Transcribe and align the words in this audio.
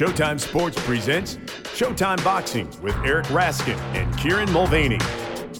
Showtime 0.00 0.40
Sports 0.40 0.82
presents 0.86 1.36
Showtime 1.76 2.24
Boxing 2.24 2.70
with 2.80 2.96
Eric 3.04 3.26
Raskin 3.26 3.76
and 3.94 4.16
Kieran 4.16 4.50
Mulvaney. 4.50 4.96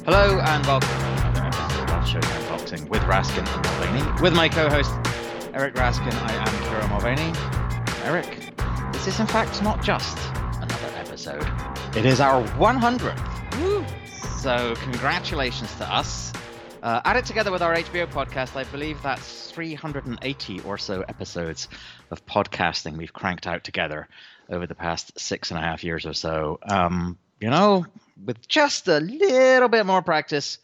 Hello 0.06 0.40
and 0.40 0.64
welcome 0.64 0.88
to 0.88 1.28
another 1.28 1.42
episode 1.42 1.90
of 1.90 2.04
Showtime 2.06 2.48
Boxing 2.48 2.88
with 2.88 3.02
Raskin 3.02 3.46
and 3.46 3.66
Mulvaney. 3.66 4.22
With 4.22 4.32
my 4.32 4.48
co-host 4.48 4.92
Eric 5.52 5.74
Raskin, 5.74 6.14
I 6.22 6.32
am 6.32 6.70
Kieran 6.70 6.88
Mulvaney. 6.88 7.34
Eric, 8.04 8.94
this 8.94 9.06
is 9.08 9.20
in 9.20 9.26
fact 9.26 9.62
not 9.62 9.84
just 9.84 10.16
another 10.54 10.90
episode; 10.96 11.46
it 11.94 12.06
is 12.06 12.18
our 12.18 12.42
100th. 12.42 13.60
Woo! 13.60 13.84
So 14.38 14.74
congratulations 14.76 15.74
to 15.74 15.94
us. 15.94 16.32
Uh, 16.82 17.02
add 17.04 17.18
it 17.18 17.26
together 17.26 17.52
with 17.52 17.60
our 17.60 17.76
HBO 17.76 18.06
podcast, 18.06 18.56
I 18.56 18.64
believe 18.64 19.02
that's 19.02 19.50
380 19.50 20.60
or 20.60 20.78
so 20.78 21.02
episodes 21.02 21.68
of 22.10 22.24
podcasting 22.24 22.96
we've 22.96 23.12
cranked 23.12 23.46
out 23.46 23.64
together 23.64 24.08
over 24.50 24.66
the 24.66 24.74
past 24.74 25.18
six 25.18 25.50
and 25.50 25.58
a 25.58 25.62
half 25.62 25.84
years 25.84 26.06
or 26.06 26.12
so. 26.12 26.58
Um, 26.62 27.18
you 27.40 27.50
know, 27.50 27.86
with 28.24 28.46
just 28.48 28.88
a 28.88 29.00
little 29.00 29.68
bit 29.68 29.86
more 29.86 30.02
practice, 30.02 30.58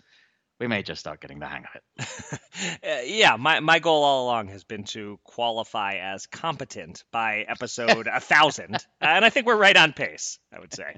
we 0.58 0.66
may 0.66 0.82
just 0.82 1.00
start 1.00 1.20
getting 1.20 1.38
the 1.38 1.46
hang 1.46 1.64
of 1.64 1.70
it. 1.74 2.40
Uh, 2.82 3.02
yeah, 3.04 3.36
my, 3.36 3.60
my 3.60 3.78
goal 3.80 4.02
all 4.02 4.24
along 4.24 4.48
has 4.48 4.64
been 4.64 4.84
to 4.84 5.18
qualify 5.24 5.96
as 5.96 6.26
competent 6.26 7.04
by 7.12 7.44
episode 7.46 8.06
a 8.12 8.18
thousand, 8.18 8.78
and 8.98 9.24
I 9.24 9.28
think 9.28 9.46
we're 9.46 9.58
right 9.58 9.76
on 9.76 9.92
pace. 9.92 10.38
I 10.56 10.60
would 10.60 10.72
say. 10.72 10.96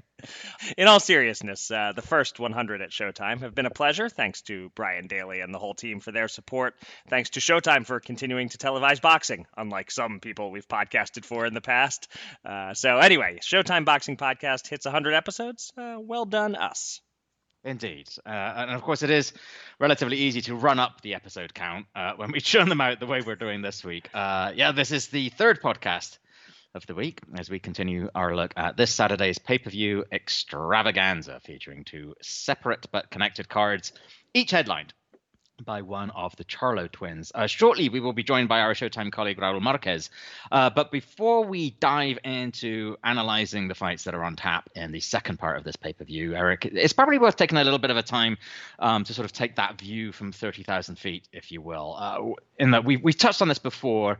In 0.77 0.87
all 0.87 0.99
seriousness, 0.99 1.69
uh, 1.69 1.91
the 1.93 2.01
first 2.01 2.39
100 2.39 2.81
at 2.81 2.91
Showtime 2.91 3.41
have 3.41 3.53
been 3.53 3.65
a 3.65 3.71
pleasure. 3.71 4.07
Thanks 4.07 4.41
to 4.43 4.71
Brian 4.73 5.07
Daly 5.07 5.41
and 5.41 5.53
the 5.53 5.59
whole 5.59 5.73
team 5.73 5.99
for 5.99 6.11
their 6.11 6.29
support. 6.29 6.75
Thanks 7.09 7.31
to 7.31 7.41
Showtime 7.41 7.85
for 7.85 7.99
continuing 7.99 8.49
to 8.49 8.57
televise 8.57 9.01
boxing, 9.01 9.45
unlike 9.57 9.91
some 9.91 10.19
people 10.21 10.51
we've 10.51 10.67
podcasted 10.67 11.25
for 11.25 11.45
in 11.45 11.53
the 11.53 11.61
past. 11.61 12.07
Uh, 12.45 12.73
so 12.73 12.97
anyway, 12.99 13.39
Showtime 13.41 13.83
Boxing 13.83 14.15
Podcast 14.15 14.67
hits 14.67 14.85
100 14.85 15.13
episodes. 15.13 15.73
Uh, 15.77 15.97
well 15.99 16.25
done, 16.25 16.55
us. 16.55 17.01
Indeed. 17.69 18.09
Uh, 18.25 18.29
and 18.29 18.71
of 18.71 18.81
course, 18.81 19.03
it 19.03 19.11
is 19.11 19.31
relatively 19.79 20.17
easy 20.17 20.41
to 20.41 20.55
run 20.55 20.79
up 20.79 21.01
the 21.01 21.13
episode 21.13 21.53
count 21.53 21.85
uh, 21.95 22.13
when 22.15 22.31
we 22.31 22.41
churn 22.41 22.67
them 22.67 22.81
out 22.81 22.99
the 22.99 23.05
way 23.05 23.21
we're 23.21 23.35
doing 23.35 23.61
this 23.61 23.83
week. 23.83 24.09
Uh, 24.13 24.51
yeah, 24.55 24.71
this 24.71 24.91
is 24.91 25.07
the 25.07 25.29
third 25.29 25.61
podcast 25.61 26.17
of 26.73 26.85
the 26.87 26.95
week 26.95 27.19
as 27.37 27.49
we 27.49 27.59
continue 27.59 28.09
our 28.15 28.35
look 28.35 28.53
at 28.57 28.75
this 28.75 28.93
Saturday's 28.93 29.37
pay 29.37 29.59
per 29.59 29.69
view 29.69 30.03
extravaganza 30.11 31.39
featuring 31.43 31.83
two 31.83 32.15
separate 32.21 32.87
but 32.91 33.11
connected 33.11 33.47
cards, 33.47 33.93
each 34.33 34.51
headlined 34.51 34.93
by 35.65 35.81
one 35.81 36.09
of 36.11 36.35
the 36.35 36.43
Charlo 36.43 36.91
twins. 36.91 37.31
Uh, 37.33 37.47
shortly, 37.47 37.89
we 37.89 37.99
will 37.99 38.13
be 38.13 38.23
joined 38.23 38.49
by 38.49 38.61
our 38.61 38.73
Showtime 38.73 39.11
colleague 39.11 39.37
Raul 39.37 39.61
Marquez. 39.61 40.09
Uh, 40.51 40.69
but 40.69 40.91
before 40.91 41.45
we 41.45 41.71
dive 41.71 42.19
into 42.23 42.97
analyzing 43.03 43.67
the 43.67 43.75
fights 43.75 44.03
that 44.03 44.13
are 44.13 44.23
on 44.23 44.35
tap 44.35 44.69
in 44.75 44.91
the 44.91 44.99
second 44.99 45.37
part 45.37 45.57
of 45.57 45.63
this 45.63 45.75
pay 45.75 45.93
per 45.93 46.03
view, 46.03 46.35
Eric, 46.35 46.65
it's 46.65 46.93
probably 46.93 47.17
worth 47.17 47.35
taking 47.35 47.57
a 47.57 47.63
little 47.63 47.79
bit 47.79 47.91
of 47.91 47.97
a 47.97 48.03
time 48.03 48.37
um, 48.79 49.03
to 49.03 49.13
sort 49.13 49.25
of 49.25 49.31
take 49.31 49.55
that 49.55 49.79
view 49.79 50.11
from 50.11 50.31
30,000 50.31 50.97
feet, 50.97 51.27
if 51.33 51.51
you 51.51 51.61
will. 51.61 51.95
Uh, 51.97 52.33
in 52.57 52.71
that 52.71 52.85
we 52.85 52.97
we've 52.97 53.17
touched 53.17 53.41
on 53.41 53.47
this 53.47 53.59
before 53.59 54.19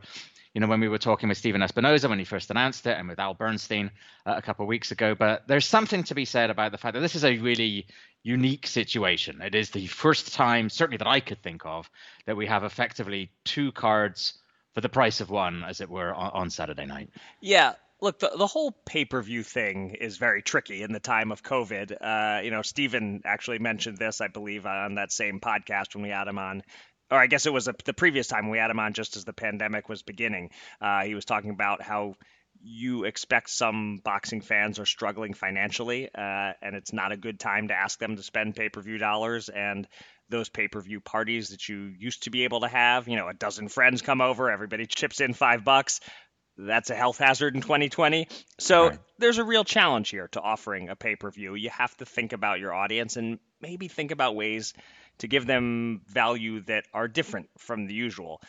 you 0.54 0.60
know, 0.60 0.66
when 0.66 0.80
we 0.80 0.88
were 0.88 0.98
talking 0.98 1.28
with 1.28 1.38
Stephen 1.38 1.60
Espinoza 1.60 2.08
when 2.08 2.18
he 2.18 2.24
first 2.24 2.50
announced 2.50 2.86
it 2.86 2.96
and 2.98 3.08
with 3.08 3.20
Al 3.20 3.34
Bernstein 3.34 3.90
uh, 4.26 4.34
a 4.36 4.42
couple 4.42 4.64
of 4.64 4.68
weeks 4.68 4.90
ago. 4.90 5.14
But 5.14 5.46
there's 5.46 5.66
something 5.66 6.02
to 6.04 6.14
be 6.14 6.24
said 6.24 6.50
about 6.50 6.72
the 6.72 6.78
fact 6.78 6.94
that 6.94 7.00
this 7.00 7.14
is 7.14 7.24
a 7.24 7.38
really 7.38 7.86
unique 8.22 8.66
situation. 8.66 9.40
It 9.42 9.54
is 9.54 9.70
the 9.70 9.86
first 9.86 10.34
time, 10.34 10.68
certainly 10.68 10.98
that 10.98 11.06
I 11.06 11.20
could 11.20 11.42
think 11.42 11.64
of, 11.64 11.88
that 12.26 12.36
we 12.36 12.46
have 12.46 12.64
effectively 12.64 13.30
two 13.44 13.72
cards 13.72 14.34
for 14.74 14.80
the 14.80 14.88
price 14.88 15.20
of 15.20 15.30
one, 15.30 15.64
as 15.64 15.80
it 15.80 15.88
were, 15.88 16.12
on, 16.14 16.30
on 16.32 16.50
Saturday 16.50 16.86
night. 16.86 17.10
Yeah, 17.40 17.74
look, 18.00 18.18
the, 18.18 18.30
the 18.36 18.46
whole 18.46 18.72
pay 18.72 19.04
per 19.04 19.22
view 19.22 19.42
thing 19.42 19.96
is 20.00 20.16
very 20.16 20.42
tricky 20.42 20.82
in 20.82 20.92
the 20.92 21.00
time 21.00 21.32
of 21.32 21.42
COVID. 21.42 21.96
Uh, 22.00 22.42
you 22.42 22.50
know, 22.50 22.62
Stephen 22.62 23.22
actually 23.24 23.58
mentioned 23.58 23.98
this, 23.98 24.20
I 24.20 24.28
believe, 24.28 24.66
on 24.66 24.96
that 24.96 25.12
same 25.12 25.40
podcast 25.40 25.94
when 25.94 26.02
we 26.02 26.10
had 26.10 26.28
him 26.28 26.38
on 26.38 26.62
or 27.10 27.18
I 27.18 27.26
guess 27.26 27.46
it 27.46 27.52
was 27.52 27.68
a, 27.68 27.74
the 27.84 27.92
previous 27.92 28.28
time 28.28 28.50
we 28.50 28.58
had 28.58 28.70
him 28.70 28.78
on 28.78 28.92
just 28.92 29.16
as 29.16 29.24
the 29.24 29.32
pandemic 29.32 29.88
was 29.88 30.02
beginning. 30.02 30.50
Uh, 30.80 31.02
he 31.04 31.14
was 31.14 31.24
talking 31.24 31.50
about 31.50 31.82
how 31.82 32.14
you 32.62 33.04
expect 33.04 33.50
some 33.50 34.00
boxing 34.04 34.40
fans 34.42 34.78
are 34.78 34.86
struggling 34.86 35.34
financially, 35.34 36.08
uh, 36.14 36.52
and 36.62 36.74
it's 36.74 36.92
not 36.92 37.12
a 37.12 37.16
good 37.16 37.40
time 37.40 37.68
to 37.68 37.74
ask 37.74 37.98
them 37.98 38.16
to 38.16 38.22
spend 38.22 38.54
pay 38.54 38.68
per 38.68 38.80
view 38.80 38.98
dollars. 38.98 39.48
And 39.48 39.88
those 40.28 40.48
pay 40.48 40.68
per 40.68 40.80
view 40.80 41.00
parties 41.00 41.48
that 41.50 41.68
you 41.68 41.92
used 41.98 42.24
to 42.24 42.30
be 42.30 42.44
able 42.44 42.60
to 42.60 42.68
have, 42.68 43.08
you 43.08 43.16
know, 43.16 43.28
a 43.28 43.34
dozen 43.34 43.68
friends 43.68 44.02
come 44.02 44.20
over, 44.20 44.50
everybody 44.50 44.86
chips 44.86 45.20
in 45.20 45.34
five 45.34 45.64
bucks. 45.64 46.00
That's 46.56 46.90
a 46.90 46.94
health 46.94 47.18
hazard 47.18 47.54
in 47.54 47.62
2020. 47.62 48.28
So 48.58 48.88
right. 48.88 48.98
there's 49.18 49.38
a 49.38 49.44
real 49.44 49.64
challenge 49.64 50.10
here 50.10 50.28
to 50.32 50.40
offering 50.40 50.90
a 50.90 50.96
pay 50.96 51.16
per 51.16 51.30
view. 51.30 51.54
You 51.54 51.70
have 51.70 51.96
to 51.98 52.06
think 52.06 52.32
about 52.32 52.60
your 52.60 52.74
audience 52.74 53.16
and 53.16 53.38
maybe 53.60 53.88
think 53.88 54.10
about 54.10 54.36
ways 54.36 54.74
to 55.20 55.28
give 55.28 55.46
them 55.46 56.02
value 56.06 56.60
that 56.62 56.84
are 56.92 57.08
different 57.08 57.48
from 57.58 57.86
the 57.86 57.94
usual. 57.94 58.40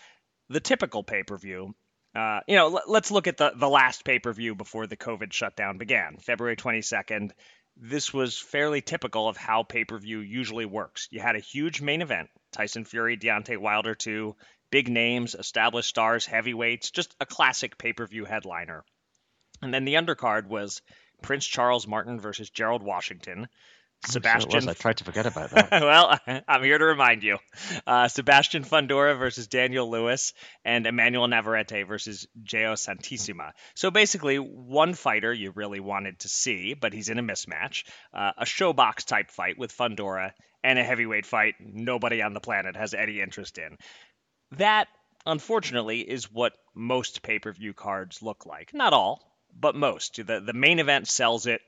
The 0.50 0.60
typical 0.60 1.04
pay 1.04 1.24
per 1.24 1.38
view, 1.38 1.74
uh, 2.16 2.42
you 2.48 2.56
know, 2.56 2.78
l- 2.78 2.84
let's 2.88 3.12
look 3.12 3.28
at 3.28 3.38
the, 3.38 3.54
the 3.56 3.70
last 3.70 4.04
pay 4.04 4.20
per 4.20 4.34
view 4.34 4.56
before 4.56 4.88
the 4.88 4.98
COVID 4.98 5.32
shutdown 5.32 5.78
began, 5.78 6.18
February 6.18 6.56
22nd. 6.56 7.32
This 7.78 8.14
was 8.14 8.38
fairly 8.38 8.82
typical 8.82 9.30
of 9.30 9.38
how 9.38 9.64
pay 9.64 9.86
per 9.86 9.98
view 9.98 10.20
usually 10.20 10.66
works. 10.66 11.08
You 11.12 11.22
had 11.22 11.36
a 11.36 11.40
huge 11.40 11.82
main 11.82 12.02
event 12.02 12.30
Tyson 12.52 12.84
Fury, 12.84 13.18
Deontay 13.18 13.58
Wilder 13.58 13.96
2, 13.96 14.36
big 14.72 14.90
names, 14.90 15.36
established 15.36 15.90
stars, 15.90 16.26
heavyweights, 16.26 16.92
just 16.92 17.16
a 17.20 17.26
classic 17.26 17.78
pay 17.78 17.94
per 17.94 18.06
view 18.08 18.26
headliner. 18.26 18.84
And 19.62 19.74
then 19.74 19.86
the 19.86 19.96
undercard 19.96 20.48
was 20.48 20.82
Prince 21.22 21.46
Charles 21.46 21.88
Martin 21.88 22.20
versus 22.20 22.50
Gerald 22.50 22.82
Washington, 22.82 23.48
Sebastian. 24.06 24.62
Sure 24.62 24.70
I 24.70 24.74
tried 24.74 24.98
to 24.98 25.04
forget 25.04 25.26
about 25.26 25.52
that. 25.52 25.70
well, 25.82 26.20
I'm 26.48 26.64
here 26.64 26.78
to 26.78 26.86
remind 26.86 27.24
you. 27.24 27.38
Uh, 27.86 28.08
Sebastian 28.08 28.64
Fundora 28.64 29.18
versus 29.18 29.48
Daniel 29.48 29.90
Lewis 29.90 30.34
and 30.66 30.88
Emanuel 30.88 31.28
Navarrete 31.28 31.86
versus 31.88 32.28
Jeo 32.44 32.74
Santisima. 32.74 33.52
So 33.76 33.92
basically, 33.92 34.38
one 34.38 34.94
fighter 34.94 35.32
you 35.32 35.52
really 35.52 35.80
wanted 35.80 36.20
to 36.20 36.30
see, 36.30 36.74
but 36.74 36.94
he's 36.94 37.10
in 37.10 37.20
a 37.20 37.24
mismatch. 37.24 37.84
Uh, 38.14 38.32
a 38.38 38.46
ShoBox 38.46 39.06
type 39.06 39.30
fight 39.30 39.58
with 39.58 39.76
Fundora 39.76 40.32
and 40.64 40.80
a 40.80 40.84
heavyweight 40.84 41.26
fight 41.26 41.56
nobody 41.60 42.22
on 42.22 42.34
the 42.34 42.40
planet 42.40 42.76
has 42.76 42.94
any 42.94 43.22
interest 43.22 43.58
in. 43.58 43.78
That, 44.58 44.88
unfortunately, 45.26 46.00
is 46.02 46.32
what 46.32 46.54
most 46.74 47.22
pay 47.22 47.40
per 47.40 47.52
view 47.52 47.74
cards 47.74 48.22
look 48.22 48.46
like. 48.46 48.74
Not 48.74 48.94
all, 48.94 49.22
but 49.56 49.76
most. 49.76 50.26
The, 50.26 50.40
the 50.40 50.54
main 50.54 50.80
event 50.80 51.08
sells 51.08 51.46
it 51.46 51.62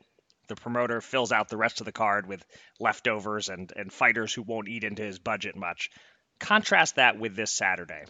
the 0.48 0.56
promoter 0.56 1.02
fills 1.02 1.32
out 1.32 1.50
the 1.50 1.58
rest 1.58 1.82
of 1.82 1.86
the 1.86 1.92
card 1.92 2.28
with 2.28 2.46
leftovers 2.80 3.50
and, 3.50 3.72
and 3.76 3.92
fighters 3.92 4.34
who 4.34 4.42
won't 4.42 4.68
eat 4.68 4.84
into 4.84 5.04
his 5.04 5.20
budget 5.20 5.56
much. 5.56 5.90
Contrast 6.40 6.96
that 6.96 7.18
with 7.18 7.36
this 7.36 7.52
Saturday. 7.52 8.06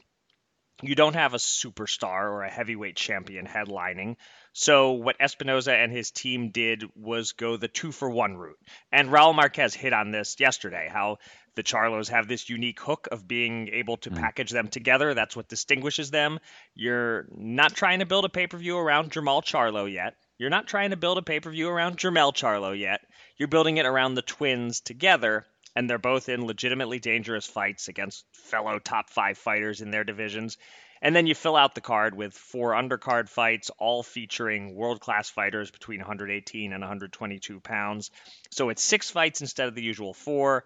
You 0.82 0.96
don't 0.96 1.14
have 1.14 1.34
a 1.34 1.38
superstar 1.38 2.24
or 2.24 2.44
a 2.44 2.52
heavyweight 2.52 2.96
champion 2.96 3.46
headlining. 3.46 4.18
So, 4.54 4.94
what 4.94 5.20
Espinoza 5.20 5.72
and 5.72 5.92
his 5.92 6.12
team 6.12 6.50
did 6.50 6.84
was 6.96 7.32
go 7.32 7.58
the 7.58 7.68
two 7.68 7.92
for 7.92 8.10
one 8.10 8.36
route. 8.36 8.60
And 8.92 9.10
Raul 9.10 9.36
Marquez 9.36 9.74
hit 9.74 9.94
on 9.94 10.12
this 10.12 10.36
yesterday 10.40 10.90
how 10.92 11.20
the 11.56 11.64
Charlos 11.64 12.10
have 12.10 12.28
this 12.28 12.50
unique 12.50 12.80
hook 12.80 13.08
of 13.12 13.28
being 13.28 13.70
able 13.70 13.98
to 13.98 14.10
mm. 14.10 14.20
package 14.20 14.52
them 14.52 14.68
together. 14.68 15.14
That's 15.14 15.36
what 15.36 15.48
distinguishes 15.48 16.12
them. 16.12 16.40
You're 16.74 17.28
not 17.32 17.76
trying 17.76 18.00
to 18.00 18.06
build 18.06 18.26
a 18.26 18.30
pay 18.30 18.48
per 18.48 18.58
view 18.58 18.78
around 18.78 19.12
Jermall 19.12 19.44
Charlo 19.44 19.92
yet. 19.92 20.16
You're 20.38 20.50
not 20.50 20.68
trying 20.68 20.90
to 20.90 20.98
build 20.98 21.18
a 21.18 21.22
pay 21.22 21.40
per 21.40 21.52
view 21.52 21.70
around 21.70 21.98
Jermell 21.98 22.34
Charlo 22.34 22.78
yet. 22.78 23.02
You're 23.38 23.48
building 23.48 23.78
it 23.78 23.86
around 23.86 24.16
the 24.16 24.22
twins 24.22 24.82
together, 24.82 25.46
and 25.76 25.90
they're 25.90 25.98
both 25.98 26.30
in 26.30 26.46
legitimately 26.46 27.00
dangerous 27.00 27.46
fights 27.46 27.88
against 27.88 28.26
fellow 28.32 28.80
top 28.80 29.10
five 29.10 29.38
fighters 29.38 29.82
in 29.82 29.92
their 29.92 30.04
divisions. 30.04 30.58
And 31.02 31.16
then 31.16 31.28
you 31.28 31.36
fill 31.36 31.58
out 31.58 31.76
the 31.76 31.82
card 31.82 32.16
with 32.16 32.34
four 32.34 32.72
undercard 32.72 33.28
fights, 33.28 33.70
all 33.78 34.04
featuring 34.04 34.74
world 34.74 35.02
class 35.02 35.30
fighters 35.30 35.70
between 35.70 36.00
118 36.00 36.72
and 36.72 36.82
122 36.82 37.60
pounds. 37.60 38.10
So 38.52 38.70
it's 38.70 38.82
six 38.82 39.10
fights 39.12 39.42
instead 39.42 39.68
of 39.68 39.76
the 39.76 39.84
usual 39.84 40.14
four. 40.14 40.64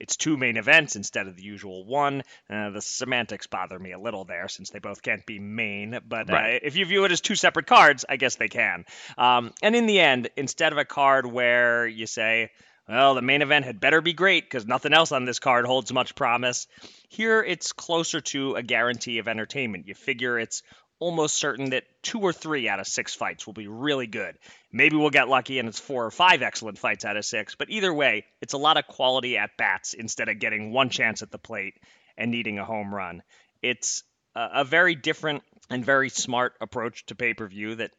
It's 0.00 0.16
two 0.16 0.36
main 0.36 0.56
events 0.56 0.96
instead 0.96 1.28
of 1.28 1.36
the 1.36 1.42
usual 1.42 1.84
one. 1.84 2.22
Uh, 2.50 2.70
the 2.70 2.80
semantics 2.80 3.46
bother 3.46 3.78
me 3.78 3.92
a 3.92 3.98
little 3.98 4.24
there 4.24 4.48
since 4.48 4.70
they 4.70 4.78
both 4.78 5.02
can't 5.02 5.24
be 5.24 5.38
main, 5.38 5.98
but 6.06 6.28
uh, 6.30 6.32
right. 6.32 6.54
uh, 6.56 6.58
if 6.62 6.76
you 6.76 6.84
view 6.84 7.04
it 7.04 7.12
as 7.12 7.20
two 7.20 7.36
separate 7.36 7.66
cards, 7.66 8.04
I 8.08 8.16
guess 8.16 8.36
they 8.36 8.48
can. 8.48 8.84
Um, 9.16 9.52
and 9.62 9.76
in 9.76 9.86
the 9.86 10.00
end, 10.00 10.30
instead 10.36 10.72
of 10.72 10.78
a 10.78 10.84
card 10.84 11.26
where 11.26 11.86
you 11.86 12.06
say, 12.06 12.50
well, 12.88 13.14
the 13.14 13.22
main 13.22 13.40
event 13.40 13.64
had 13.64 13.80
better 13.80 14.02
be 14.02 14.12
great 14.12 14.44
because 14.44 14.66
nothing 14.66 14.92
else 14.92 15.10
on 15.10 15.24
this 15.24 15.38
card 15.38 15.64
holds 15.64 15.92
much 15.92 16.14
promise. 16.14 16.66
Here, 17.08 17.42
it's 17.42 17.72
closer 17.72 18.20
to 18.20 18.56
a 18.56 18.62
guarantee 18.62 19.18
of 19.18 19.28
entertainment. 19.28 19.88
You 19.88 19.94
figure 19.94 20.38
it's 20.38 20.62
almost 20.98 21.34
certain 21.34 21.70
that 21.70 21.84
two 22.02 22.20
or 22.20 22.32
three 22.32 22.68
out 22.68 22.80
of 22.80 22.86
six 22.86 23.14
fights 23.14 23.46
will 23.46 23.54
be 23.54 23.68
really 23.68 24.06
good. 24.06 24.36
Maybe 24.72 24.96
we'll 24.96 25.10
get 25.10 25.28
lucky 25.28 25.58
and 25.58 25.68
it's 25.68 25.78
four 25.78 26.04
or 26.04 26.10
five 26.10 26.42
excellent 26.42 26.78
fights 26.78 27.04
out 27.04 27.16
of 27.16 27.24
six, 27.24 27.54
but 27.54 27.70
either 27.70 27.92
way, 27.92 28.24
it's 28.40 28.54
a 28.54 28.58
lot 28.58 28.76
of 28.76 28.86
quality 28.86 29.36
at 29.36 29.56
bats 29.56 29.94
instead 29.94 30.28
of 30.28 30.38
getting 30.38 30.72
one 30.72 30.90
chance 30.90 31.22
at 31.22 31.30
the 31.30 31.38
plate 31.38 31.74
and 32.16 32.30
needing 32.30 32.58
a 32.58 32.64
home 32.64 32.94
run. 32.94 33.22
It's 33.62 34.02
a, 34.34 34.64
very 34.64 34.94
different 34.94 35.42
and 35.70 35.84
very 35.84 36.08
smart 36.08 36.54
approach 36.60 37.06
to 37.06 37.14
pay 37.14 37.34
per 37.34 37.46
view 37.46 37.76
that 37.76 37.92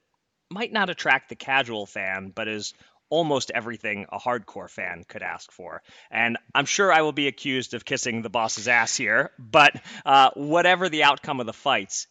might 0.51 0.71
not 0.71 0.89
attract 0.89 1.29
the 1.29 1.35
casual 1.35 1.85
fan, 1.85 2.31
but 2.33 2.47
is 2.47 2.73
almost 3.09 3.51
everything 3.53 4.05
a 4.11 4.19
hardcore 4.19 4.69
fan 4.69 5.03
could 5.07 5.21
ask 5.21 5.51
for. 5.51 5.81
And 6.11 6.37
I'm 6.53 6.65
sure 6.65 6.91
I 6.91 7.01
will 7.01 7.11
be 7.11 7.27
accused 7.27 7.73
of 7.73 7.85
kissing 7.85 8.21
the 8.21 8.29
boss's 8.29 8.67
ass 8.67 8.95
here, 8.95 9.31
but 9.37 9.73
uh, 10.05 10.31
whatever 10.35 10.89
the 10.89 11.03
outcome 11.03 11.39
of 11.39 11.45
the 11.45 11.53
fights, 11.53 12.07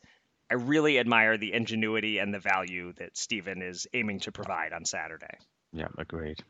I 0.50 0.54
really 0.54 0.98
admire 0.98 1.36
the 1.38 1.52
ingenuity 1.52 2.18
and 2.18 2.32
the 2.32 2.38
value 2.38 2.92
that 2.98 3.16
Stephen 3.16 3.62
is 3.62 3.86
aiming 3.94 4.20
to 4.20 4.32
provide 4.32 4.72
on 4.72 4.84
Saturday. 4.84 5.38
Yeah, 5.72 5.88
agreed. 5.98 6.42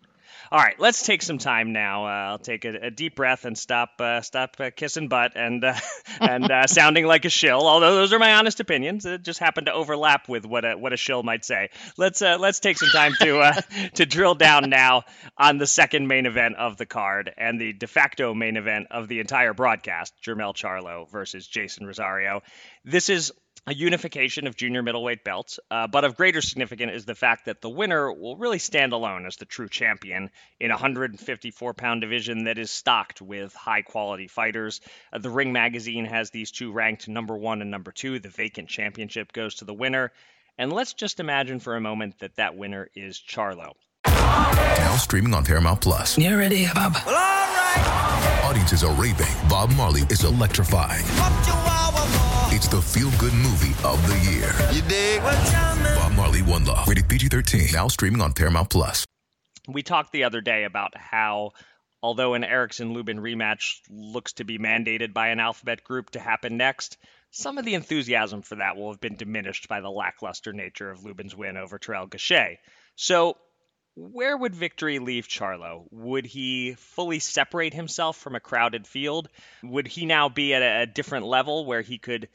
All 0.50 0.58
right, 0.58 0.78
let's 0.78 1.02
take 1.02 1.22
some 1.22 1.38
time 1.38 1.72
now. 1.72 2.06
Uh, 2.06 2.30
I'll 2.30 2.38
take 2.38 2.64
a, 2.64 2.86
a, 2.86 2.90
deep 2.90 3.16
breath 3.16 3.44
and 3.44 3.56
stop 3.56 3.90
uh, 3.98 4.20
stop 4.20 4.56
uh, 4.58 4.70
kissing 4.74 5.08
butt 5.08 5.32
and 5.36 5.64
uh, 5.64 5.74
and 6.20 6.50
uh, 6.50 6.66
sounding 6.66 7.06
like 7.06 7.24
a 7.24 7.30
shill. 7.30 7.66
Although 7.66 7.94
those 7.94 8.12
are 8.12 8.18
my 8.18 8.34
honest 8.34 8.60
opinions, 8.60 9.06
it 9.06 9.22
just 9.22 9.38
happened 9.38 9.66
to 9.66 9.72
overlap 9.72 10.28
with 10.28 10.44
what 10.44 10.64
a 10.64 10.76
what 10.76 10.92
a 10.92 10.96
shill 10.96 11.22
might 11.22 11.44
say. 11.44 11.70
Let's 11.96 12.20
uh, 12.22 12.36
let's 12.38 12.60
take 12.60 12.78
some 12.78 12.90
time 12.90 13.12
to 13.20 13.64
to 13.94 14.06
drill 14.06 14.34
down 14.34 14.68
now 14.68 15.04
on 15.38 15.58
the 15.58 15.66
second 15.66 16.08
main 16.08 16.26
event 16.26 16.56
of 16.56 16.76
the 16.76 16.86
card 16.86 17.32
and 17.36 17.60
the 17.60 17.72
de 17.72 17.86
facto 17.86 18.34
main 18.34 18.56
event 18.56 18.88
of 18.90 19.08
the 19.08 19.20
entire 19.20 19.54
broadcast: 19.54 20.14
Jermell 20.24 20.54
Charlo 20.54 21.10
versus 21.10 21.48
Jeison 21.48 21.86
Rosario. 21.86 22.42
This 22.84 23.08
is 23.08 23.32
a 23.66 23.74
unification 23.74 24.46
of 24.46 24.56
junior 24.56 24.82
middleweight 24.82 25.24
belts, 25.24 25.58
uh, 25.70 25.86
but 25.86 26.04
of 26.04 26.16
greater 26.16 26.42
significance 26.42 26.92
is 26.94 27.04
the 27.04 27.14
fact 27.14 27.46
that 27.46 27.60
the 27.60 27.70
winner 27.70 28.12
will 28.12 28.36
really 28.36 28.58
stand 28.58 28.92
alone 28.92 29.24
as 29.26 29.36
the 29.36 29.44
true 29.44 29.68
champion 29.68 30.30
in 30.60 30.70
a 30.70 30.74
154 30.74 31.74
pound 31.74 32.00
division 32.00 32.44
that 32.44 32.58
is 32.58 32.70
stocked 32.70 33.22
with 33.22 33.54
high 33.54 33.82
quality 33.82 34.28
fighters. 34.28 34.80
Uh, 35.12 35.18
the 35.18 35.30
Ring 35.30 35.52
magazine 35.52 36.04
has 36.04 36.30
these 36.30 36.50
two 36.50 36.72
ranked 36.72 37.08
number 37.08 37.36
one 37.36 37.62
and 37.62 37.70
number 37.70 37.92
two. 37.92 38.18
The 38.18 38.28
vacant 38.28 38.68
championship 38.68 39.32
goes 39.32 39.56
to 39.56 39.64
the 39.64 39.74
winner. 39.74 40.12
And 40.58 40.72
let's 40.72 40.92
just 40.92 41.18
imagine 41.18 41.58
for 41.58 41.74
a 41.74 41.80
moment 41.80 42.20
that 42.20 42.36
that 42.36 42.56
winner 42.56 42.88
is 42.94 43.18
Charlo. 43.18 43.72
Now 44.06 44.96
streaming 44.96 45.34
on 45.34 45.44
Paramount 45.44 45.80
Plus. 45.80 46.18
You 46.18 46.36
ready, 46.36 46.66
Bob? 46.74 46.94
Well, 47.06 47.14
all 47.14 47.22
right. 47.22 48.40
Audiences 48.44 48.84
are 48.84 48.94
raving. 48.94 49.26
Bob 49.48 49.70
Marley 49.72 50.02
is 50.10 50.22
electrifying. 50.22 51.04
It's 52.54 52.68
the 52.68 52.80
feel 52.80 53.10
good 53.18 53.32
movie 53.32 53.74
of 53.82 54.00
the 54.06 54.30
year. 54.30 54.48
You 54.72 54.80
dig? 54.88 55.20
Bob 55.20 56.12
Marley 56.12 56.40
One 56.40 56.64
Love. 56.64 56.86
Rated 56.86 57.08
PG 57.08 57.26
13. 57.26 57.72
Now 57.72 57.88
streaming 57.88 58.20
on 58.20 58.32
Paramount 58.32 58.70
Plus. 58.70 59.04
We 59.66 59.82
talked 59.82 60.12
the 60.12 60.22
other 60.22 60.40
day 60.40 60.62
about 60.62 60.96
how, 60.96 61.50
although 62.00 62.34
an 62.34 62.44
Erickson 62.44 62.92
Lubin 62.92 63.18
rematch 63.18 63.80
looks 63.90 64.34
to 64.34 64.44
be 64.44 64.60
mandated 64.60 65.12
by 65.12 65.30
an 65.30 65.40
alphabet 65.40 65.82
group 65.82 66.10
to 66.10 66.20
happen 66.20 66.56
next, 66.56 66.96
some 67.32 67.58
of 67.58 67.64
the 67.64 67.74
enthusiasm 67.74 68.42
for 68.42 68.54
that 68.54 68.76
will 68.76 68.92
have 68.92 69.00
been 69.00 69.16
diminished 69.16 69.66
by 69.66 69.80
the 69.80 69.90
lackluster 69.90 70.52
nature 70.52 70.92
of 70.92 71.02
Lubin's 71.02 71.34
win 71.34 71.56
over 71.56 71.80
Terrell 71.80 72.06
Gausha. 72.06 72.58
So, 72.94 73.36
where 73.96 74.36
would 74.36 74.54
victory 74.54 74.98
leave 74.98 75.28
Charlo? 75.28 75.84
Would 75.90 76.26
he 76.26 76.74
fully 76.74 77.20
separate 77.20 77.74
himself 77.74 78.16
from 78.16 78.34
a 78.34 78.40
crowded 78.40 78.86
field? 78.86 79.28
Would 79.62 79.86
he 79.86 80.04
now 80.04 80.28
be 80.28 80.54
at 80.54 80.62
a 80.62 80.86
different 80.86 81.26
level 81.26 81.64
where 81.64 81.82
he 81.82 81.98
could 81.98 82.28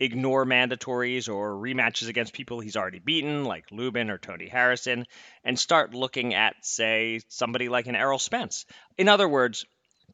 ignore 0.00 0.44
mandatories 0.44 1.28
or 1.28 1.52
rematches 1.52 2.08
against 2.08 2.32
people 2.32 2.60
he's 2.60 2.76
already 2.76 2.98
beaten, 2.98 3.44
like 3.44 3.70
Lubin 3.70 4.10
or 4.10 4.18
Tony 4.18 4.48
Harrison, 4.48 5.06
and 5.44 5.58
start 5.58 5.94
looking 5.94 6.34
at, 6.34 6.56
say, 6.62 7.20
somebody 7.28 7.68
like 7.68 7.86
an 7.86 7.94
Errol 7.94 8.18
Spence? 8.18 8.66
In 8.98 9.08
other 9.08 9.28
words, 9.28 9.64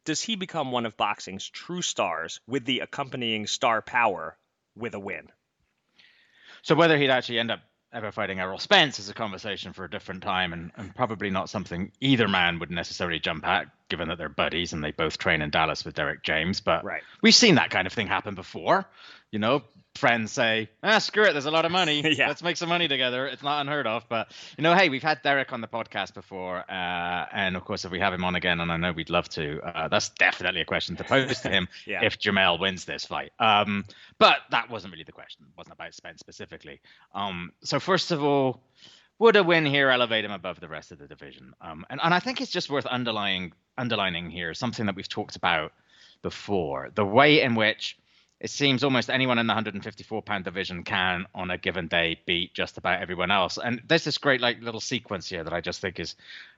does 0.05 0.21
he 0.21 0.35
become 0.35 0.71
one 0.71 0.85
of 0.85 0.97
boxing's 0.97 1.49
true 1.49 1.81
stars 1.81 2.39
with 2.47 2.65
the 2.65 2.81
accompanying 2.81 3.47
star 3.47 3.81
power 3.81 4.37
with 4.75 4.93
a 4.93 4.99
win? 4.99 5.27
So 6.61 6.75
whether 6.75 6.97
he'd 6.97 7.09
actually 7.09 7.39
end 7.39 7.51
up 7.51 7.61
ever 7.93 8.11
fighting 8.11 8.39
Errol 8.39 8.57
Spence 8.57 8.99
is 8.99 9.09
a 9.09 9.13
conversation 9.13 9.73
for 9.73 9.83
a 9.83 9.89
different 9.89 10.23
time 10.23 10.53
and, 10.53 10.71
and 10.77 10.95
probably 10.95 11.29
not 11.29 11.49
something 11.49 11.91
either 11.99 12.27
man 12.27 12.59
would 12.59 12.71
necessarily 12.71 13.19
jump 13.19 13.45
at, 13.45 13.67
given 13.89 14.07
that 14.07 14.17
they're 14.17 14.29
buddies 14.29 14.73
and 14.73 14.83
they 14.83 14.91
both 14.91 15.17
train 15.17 15.41
in 15.41 15.49
Dallas 15.49 15.83
with 15.83 15.95
Derrick 15.95 16.23
James. 16.23 16.61
But 16.61 16.83
right. 16.83 17.01
we've 17.21 17.35
seen 17.35 17.55
that 17.55 17.69
kind 17.69 17.87
of 17.87 17.93
thing 17.93 18.07
happen 18.07 18.35
before. 18.35 18.85
You 19.31 19.39
know, 19.39 19.63
friends 19.95 20.31
say, 20.31 20.69
ah, 20.83 20.99
screw 20.99 21.25
it, 21.25 21.33
there's 21.33 21.45
a 21.45 21.51
lot 21.51 21.65
of 21.65 21.71
money. 21.71 22.01
yeah. 22.17 22.27
Let's 22.27 22.43
make 22.43 22.57
some 22.57 22.69
money 22.69 22.87
together. 22.87 23.27
It's 23.27 23.43
not 23.43 23.61
unheard 23.61 23.87
of. 23.87 24.07
But, 24.09 24.31
you 24.57 24.63
know, 24.63 24.75
hey, 24.75 24.89
we've 24.89 25.03
had 25.03 25.21
Derrick 25.21 25.53
on 25.53 25.61
the 25.61 25.67
podcast 25.67 26.13
before. 26.13 26.59
Uh, 26.69 27.25
and 27.31 27.55
of 27.55 27.65
course, 27.65 27.85
if 27.85 27.91
we 27.91 27.99
have 27.99 28.13
him 28.13 28.23
on 28.23 28.35
again, 28.35 28.59
and 28.59 28.71
I 28.71 28.77
know 28.77 28.91
we'd 28.91 29.09
love 29.09 29.29
to, 29.29 29.59
uh, 29.61 29.87
that's 29.87 30.09
definitely 30.09 30.61
a 30.61 30.65
question 30.65 30.95
to 30.97 31.03
pose 31.03 31.41
to 31.41 31.49
him 31.49 31.67
yeah. 31.85 32.03
if 32.03 32.19
Jermell 32.19 32.59
wins 32.59 32.85
this 32.85 33.05
fight. 33.05 33.31
Um, 33.39 33.85
but 34.17 34.37
that 34.51 34.69
wasn't 34.69 34.93
really 34.93 35.03
the 35.03 35.11
question. 35.11 35.45
It 35.47 35.57
wasn't 35.57 35.75
about 35.75 35.93
Spence 35.93 36.19
specifically. 36.19 36.81
Um, 37.13 37.51
so, 37.63 37.79
first 37.79 38.11
of 38.11 38.23
all, 38.23 38.61
would 39.19 39.35
a 39.35 39.43
win 39.43 39.65
here 39.65 39.89
elevate 39.89 40.25
him 40.25 40.31
above 40.31 40.59
the 40.59 40.67
rest 40.67 40.91
of 40.91 40.97
the 40.97 41.07
division? 41.07 41.53
Um, 41.61 41.85
and, 41.89 41.99
and 42.03 42.13
I 42.13 42.19
think 42.19 42.41
it's 42.41 42.51
just 42.51 42.69
worth 42.69 42.85
underlying 42.85 43.53
underlining 43.77 44.29
here 44.29 44.53
something 44.53 44.85
that 44.85 44.95
we've 44.95 45.07
talked 45.07 45.35
about 45.35 45.71
before 46.21 46.91
the 46.93 47.05
way 47.05 47.41
in 47.41 47.55
which 47.55 47.97
it 48.41 48.49
seems 48.49 48.83
almost 48.83 49.11
anyone 49.11 49.37
in 49.37 49.45
the 49.45 49.53
154 49.53 50.21
pound 50.23 50.43
division 50.43 50.83
can 50.83 51.25
on 51.35 51.51
a 51.51 51.57
given 51.57 51.87
day 51.87 52.19
beat 52.25 52.53
just 52.53 52.77
about 52.77 52.99
everyone 52.99 53.31
else 53.31 53.57
and 53.63 53.81
there's 53.87 54.03
this 54.03 54.17
great 54.17 54.41
like 54.41 54.59
little 54.61 54.81
sequence 54.81 55.29
here 55.29 55.43
that 55.43 55.53
i 55.53 55.61
just 55.61 55.79
think 55.79 55.99
is 55.99 56.15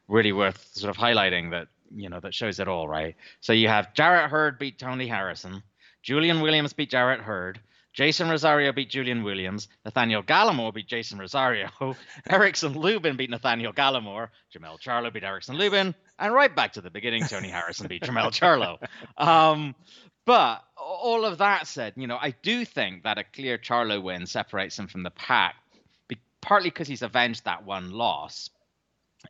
really 0.08 0.32
worth 0.32 0.70
sort 0.74 0.90
of 0.90 0.98
highlighting 0.98 1.52
that 1.52 1.68
you 1.94 2.10
know 2.10 2.20
that 2.20 2.34
shows 2.34 2.60
it 2.60 2.68
all 2.68 2.88
right 2.88 3.16
so 3.42 3.54
you 3.54 3.68
have 3.68 3.94
jarrett 3.94 4.32
hurd 4.32 4.58
beat 4.58 4.80
tony 4.80 5.08
harrison 5.08 5.62
julian 6.02 6.42
williams 6.42 6.74
beat 6.74 6.90
jarrett 6.90 7.22
hurd 7.22 7.60
Jeison 7.96 8.28
Rosario 8.28 8.72
beat 8.72 8.90
Julian 8.90 9.24
Williams. 9.24 9.68
Nathaniel 9.86 10.24
Gallimore 10.24 10.74
beat 10.74 10.88
Jeison 10.88 11.20
Rosario. 11.20 11.70
Erickson 12.28 12.74
Lubin 12.74 13.18
beat 13.18 13.30
Nathaniel 13.30 13.72
Gallimore. 13.72 14.30
Jermell 14.52 14.82
Charlo 14.82 15.14
beat 15.14 15.24
Erickson 15.24 15.58
Lubin. 15.58 15.94
And 16.24 16.34
right 16.34 16.56
back 16.56 16.74
to 16.74 16.81
the 16.81 16.90
beginning, 16.90 17.25
Tony 17.25 17.50
Harrison 17.50 17.88
beat 17.88 18.04
Jermell 18.04 18.31
Charlo. 18.31 18.78
Um, 19.18 19.75
but 20.25 20.64
all 20.78 21.25
of 21.25 21.40
that 21.40 21.68
said, 21.68 21.94
you 21.98 22.08
know, 22.08 22.18
I 22.20 22.34
do 22.42 22.64
think 22.64 23.04
that 23.04 23.18
a 23.18 23.25
clear 23.25 23.58
Charlo 23.58 24.02
win 24.02 24.25
separates 24.25 24.80
him 24.80 24.88
from 24.88 25.04
the 25.04 25.12
pack, 25.12 25.56
partly 26.40 26.70
because 26.70 26.88
he's 26.88 27.02
avenged 27.02 27.44
that 27.44 27.66
one 27.66 27.92
loss. 27.92 28.50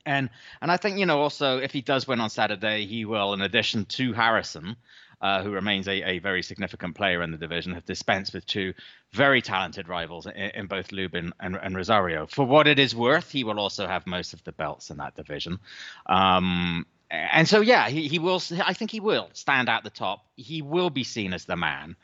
And 0.05 0.29
and 0.61 0.71
I 0.71 0.77
think 0.77 0.99
you 0.99 1.07
know 1.07 1.19
also 1.19 1.57
if 1.57 1.71
he 1.71 1.81
does 1.81 2.07
win 2.07 2.19
on 2.19 2.29
Saturday, 2.29 2.85
he 2.85 3.05
will, 3.05 3.33
in 3.33 3.41
addition 3.41 3.85
to 3.85 4.13
Harrison, 4.13 4.75
uh, 5.23 5.41
who 5.41 5.51
remains 5.51 5.87
a, 5.87 6.03
a 6.03 6.19
very 6.19 6.43
significant 6.43 6.95
player 6.95 7.23
in 7.23 7.31
the 7.31 7.37
division, 7.37 7.73
have 7.73 7.85
dispensed 7.85 8.33
with 8.33 8.45
two 8.45 8.73
very 9.13 9.41
talented 9.41 9.87
rivals 9.87 10.25
in, 10.25 10.33
in 10.33 10.67
both 10.67 10.91
Lubin 10.91 11.31
and, 11.39 11.55
and, 11.55 11.77
Rosario. 11.77 12.27
For 12.27 12.45
what 12.45 12.67
it 12.67 12.77
is 12.77 12.93
worth, 12.93 13.31
he 13.31 13.45
will 13.45 13.57
also 13.57 13.87
have 13.87 14.05
most 14.05 14.33
of 14.33 14.43
the 14.43 14.51
belts 14.51 14.91
in 14.91 14.97
that 14.97 15.15
division. 15.15 15.59
Um, 16.07 16.85
and 17.09 17.47
so 17.47 17.61
yeah, 17.61 17.87
he, 17.87 18.09
he 18.09 18.19
will. 18.19 18.41
I 18.65 18.73
think 18.73 18.91
he 18.91 18.99
will 18.99 19.29
stand 19.31 19.69
at 19.69 19.85
the 19.85 19.89
top. 19.89 20.25
He 20.35 20.61
will 20.61 20.89
be 20.89 21.05
seen 21.05 21.31
as 21.33 21.45
the 21.45 21.55
man. 21.55 21.95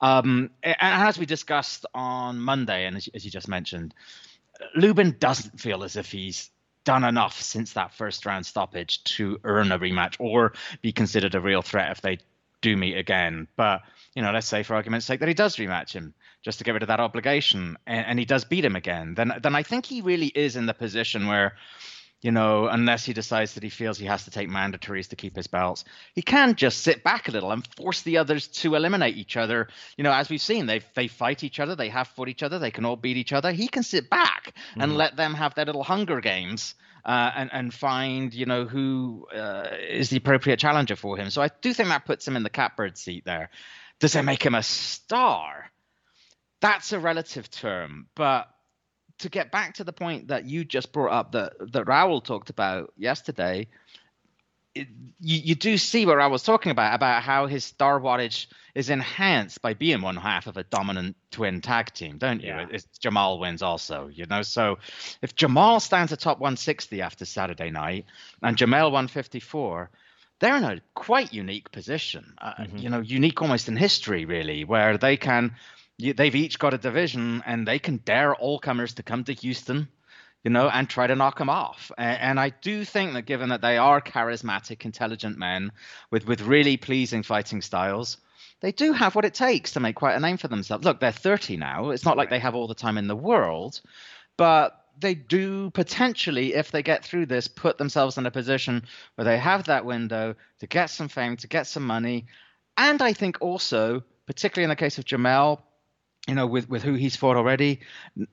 Um, 0.00 0.50
and 0.64 0.76
as 0.80 1.16
we 1.16 1.26
discussed 1.26 1.86
on 1.94 2.40
Monday, 2.40 2.86
and 2.86 2.96
as, 2.96 3.08
as 3.14 3.24
you 3.24 3.30
just 3.30 3.46
mentioned, 3.46 3.94
Lubin 4.74 5.16
doesn't 5.20 5.60
feel 5.60 5.84
as 5.84 5.94
if 5.94 6.10
he's 6.10 6.50
done 6.82 7.04
enough 7.04 7.40
since 7.40 7.74
that 7.74 7.94
first 7.94 8.26
round 8.26 8.44
stoppage 8.44 9.04
to 9.04 9.38
earn 9.44 9.70
a 9.70 9.78
rematch 9.78 10.16
or 10.18 10.54
be 10.82 10.90
considered 10.90 11.36
a 11.36 11.40
real 11.40 11.62
threat 11.62 11.92
if 11.92 12.00
they 12.00 12.18
do 12.64 12.76
meet 12.76 12.96
again. 12.96 13.46
But 13.56 13.82
you 14.14 14.22
know, 14.22 14.32
let's 14.32 14.46
say 14.46 14.62
for 14.62 14.74
argument's 14.74 15.06
sake 15.06 15.20
that 15.20 15.28
he 15.28 15.34
does 15.34 15.56
rematch 15.56 15.92
him 15.92 16.14
just 16.42 16.58
to 16.58 16.64
get 16.64 16.72
rid 16.72 16.82
of 16.82 16.88
that 16.88 17.00
obligation, 17.00 17.76
and, 17.86 18.06
and 18.06 18.18
he 18.18 18.24
does 18.24 18.44
beat 18.44 18.64
him 18.64 18.74
again. 18.74 19.14
Then 19.14 19.32
then 19.42 19.54
I 19.54 19.62
think 19.62 19.86
he 19.86 20.00
really 20.00 20.32
is 20.34 20.56
in 20.56 20.66
the 20.66 20.74
position 20.74 21.26
where 21.26 21.56
you 22.24 22.32
know, 22.32 22.68
unless 22.68 23.04
he 23.04 23.12
decides 23.12 23.52
that 23.52 23.62
he 23.62 23.68
feels 23.68 23.98
he 23.98 24.06
has 24.06 24.24
to 24.24 24.30
take 24.30 24.48
mandatories 24.48 25.08
to 25.08 25.16
keep 25.16 25.36
his 25.36 25.46
belts, 25.46 25.84
he 26.14 26.22
can 26.22 26.54
just 26.54 26.80
sit 26.80 27.04
back 27.04 27.28
a 27.28 27.30
little 27.30 27.52
and 27.52 27.68
force 27.76 28.00
the 28.00 28.16
others 28.16 28.46
to 28.46 28.76
eliminate 28.76 29.18
each 29.18 29.36
other. 29.36 29.68
You 29.98 30.04
know, 30.04 30.12
as 30.12 30.30
we've 30.30 30.40
seen, 30.40 30.64
they 30.64 30.80
they 30.94 31.06
fight 31.06 31.44
each 31.44 31.60
other, 31.60 31.76
they 31.76 31.90
have 31.90 32.08
fought 32.08 32.30
each 32.30 32.42
other, 32.42 32.58
they 32.58 32.70
can 32.70 32.86
all 32.86 32.96
beat 32.96 33.18
each 33.18 33.34
other. 33.34 33.52
He 33.52 33.68
can 33.68 33.82
sit 33.82 34.08
back 34.08 34.54
mm. 34.74 34.82
and 34.82 34.96
let 34.96 35.16
them 35.16 35.34
have 35.34 35.54
their 35.54 35.66
little 35.66 35.84
Hunger 35.84 36.22
Games. 36.22 36.74
Uh, 37.04 37.30
and 37.36 37.50
and 37.52 37.74
find 37.74 38.32
you 38.32 38.46
know 38.46 38.64
who 38.64 39.26
uh, 39.30 39.68
is 39.90 40.08
the 40.08 40.16
appropriate 40.16 40.58
challenger 40.58 40.96
for 40.96 41.18
him. 41.18 41.28
So 41.28 41.42
I 41.42 41.50
do 41.60 41.74
think 41.74 41.90
that 41.90 42.06
puts 42.06 42.26
him 42.26 42.36
in 42.36 42.42
the 42.42 42.48
catbird 42.48 42.96
seat 42.96 43.26
there. 43.26 43.50
Does 44.00 44.16
it 44.16 44.22
make 44.22 44.42
him 44.42 44.54
a 44.54 44.62
star? 44.62 45.70
That's 46.62 46.94
a 46.94 46.98
relative 46.98 47.50
term, 47.50 48.06
but 48.16 48.48
to 49.24 49.30
get 49.30 49.50
back 49.50 49.74
to 49.74 49.84
the 49.84 49.92
point 49.92 50.28
that 50.28 50.44
you 50.44 50.64
just 50.64 50.92
brought 50.92 51.10
up 51.10 51.32
that 51.32 51.54
that 51.72 51.86
Raul 51.86 52.22
talked 52.22 52.50
about 52.50 52.92
yesterday, 52.96 53.66
it, 54.74 54.86
you, 55.18 55.38
you 55.38 55.54
do 55.54 55.78
see 55.78 56.04
what 56.04 56.20
I 56.20 56.26
was 56.26 56.42
talking 56.42 56.70
about 56.70 56.94
about 56.94 57.22
how 57.22 57.46
his 57.46 57.64
star 57.64 57.98
wattage 57.98 58.48
is 58.74 58.90
enhanced 58.90 59.62
by 59.62 59.72
being 59.72 60.02
one 60.02 60.16
half 60.16 60.46
of 60.46 60.58
a 60.58 60.64
dominant 60.64 61.16
twin 61.30 61.62
tag 61.62 61.94
team, 61.94 62.18
don't 62.18 62.42
you? 62.42 62.48
Yeah. 62.48 62.66
It's 62.70 62.86
Jamal 62.98 63.38
wins 63.38 63.62
also, 63.62 64.08
you 64.08 64.26
know. 64.26 64.42
So 64.42 64.78
if 65.22 65.34
Jamal 65.34 65.80
stands 65.80 66.12
atop 66.12 66.38
160 66.38 67.00
after 67.00 67.24
Saturday 67.24 67.70
night 67.70 68.04
and 68.42 68.58
Jamal 68.58 68.90
154, 68.90 69.90
they're 70.40 70.56
in 70.56 70.64
a 70.64 70.82
quite 70.92 71.32
unique 71.32 71.72
position, 71.72 72.34
uh, 72.42 72.52
mm-hmm. 72.60 72.76
you 72.76 72.90
know, 72.90 73.00
unique 73.00 73.40
almost 73.40 73.68
in 73.68 73.76
history, 73.76 74.26
really, 74.26 74.64
where 74.64 74.98
they 74.98 75.16
can 75.16 75.54
you, 75.98 76.14
they've 76.14 76.34
each 76.34 76.58
got 76.58 76.74
a 76.74 76.78
division 76.78 77.42
and 77.46 77.66
they 77.66 77.78
can 77.78 77.98
dare 77.98 78.34
all 78.34 78.58
comers 78.58 78.94
to 78.94 79.02
come 79.02 79.24
to 79.24 79.32
Houston. 79.34 79.88
you 80.42 80.50
know, 80.50 80.68
and 80.68 80.90
try 80.90 81.06
to 81.06 81.16
knock 81.16 81.38
them 81.38 81.48
off. 81.48 81.90
And, 81.96 82.20
and, 82.20 82.40
I 82.40 82.50
do 82.50 82.84
think 82.84 83.14
that 83.14 83.22
given 83.22 83.48
that 83.48 83.62
they 83.62 83.78
are 83.78 84.02
charismatic, 84.02 84.84
intelligent 84.84 85.38
men 85.38 85.72
with, 86.10 86.26
with 86.26 86.42
really 86.42 86.76
pleasing 86.76 87.22
fighting 87.22 87.62
styles, 87.62 88.18
they 88.60 88.70
do 88.70 88.92
have 88.92 89.14
what 89.14 89.24
it 89.24 89.32
takes 89.32 89.72
to 89.72 89.80
make 89.80 89.96
quite 89.96 90.16
a 90.16 90.20
name 90.20 90.36
for 90.36 90.48
themselves. 90.48 90.84
Look, 90.84 91.00
they're 91.00 91.12
30 91.12 91.56
now. 91.56 91.90
It's 91.90 92.04
not 92.04 92.18
like 92.18 92.28
they 92.28 92.38
have 92.38 92.54
all 92.54 92.66
the 92.66 92.74
time 92.74 92.98
in 92.98 93.08
the 93.08 93.16
world, 93.16 93.80
but 94.36 94.84
they 94.98 95.14
do 95.14 95.70
potentially, 95.70 96.54
if 96.54 96.70
they 96.70 96.82
get 96.82 97.04
through 97.04 97.26
this, 97.26 97.48
put 97.48 97.78
themselves 97.78 98.18
in 98.18 98.26
a 98.26 98.30
position 98.30 98.84
where 99.14 99.24
they 99.24 99.38
have 99.38 99.64
that 99.64 99.84
window 99.84 100.34
to 100.60 100.66
get 100.66 100.90
some 100.90 101.08
fame, 101.08 101.36
to 101.38 101.48
get 101.48 101.66
some 101.66 101.86
money. 101.86 102.26
And 102.76 103.00
I 103.00 103.12
think 103.12 103.38
also, 103.40 104.02
particularly 104.26 104.64
in 104.64 104.70
the 104.70 104.76
case 104.76 104.98
of 104.98 105.04
Jamel, 105.04 105.60
you 106.26 106.34
know, 106.34 106.46
with, 106.46 106.68
with 106.68 106.82
who 106.82 106.94
he's 106.94 107.16
fought 107.16 107.36
already, 107.36 107.80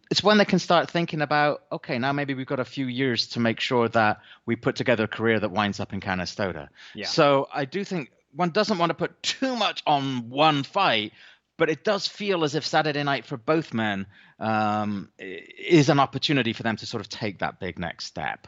it's 0.10 0.24
when 0.24 0.38
they 0.38 0.46
can 0.46 0.60
start 0.60 0.90
thinking 0.90 1.22
about, 1.22 1.64
okay, 1.72 2.00
now 2.00 2.14
maybe 2.14 2.34
we've 2.34 2.48
got 2.48 2.60
a 2.60 2.66
few 2.66 2.86
years 2.86 3.28
to 3.30 3.40
make 3.40 3.60
sure 3.60 3.90
that 3.90 4.22
we 4.46 4.56
put 4.56 4.76
together 4.76 5.04
a 5.04 5.08
career 5.10 5.40
that 5.40 5.52
winds 5.52 5.80
up 5.80 5.92
in 5.92 6.00
Canastota. 6.00 6.70
Yeah. 6.96 7.08
So 7.08 7.50
I 7.54 7.66
do 7.66 7.84
think 7.84 8.12
one 8.34 8.52
doesn't 8.52 8.78
want 8.78 8.92
to 8.92 8.94
put 8.94 9.22
too 9.22 9.56
much 9.58 9.84
on 9.86 10.30
one 10.30 10.64
fight, 10.64 11.12
but 11.58 11.70
it 11.70 11.84
does 11.84 12.08
feel 12.08 12.46
as 12.46 12.56
if 12.56 12.66
Saturday 12.66 13.04
night 13.04 13.26
for 13.26 13.36
both 13.36 13.74
men 13.74 14.06
um, 14.40 15.10
is 15.20 15.90
an 15.90 16.00
opportunity 16.00 16.54
for 16.54 16.64
them 16.64 16.78
to 16.78 16.86
sort 16.86 17.02
of 17.02 17.10
take 17.10 17.40
that 17.40 17.60
big 17.60 17.78
next 17.78 18.06
step. 18.06 18.48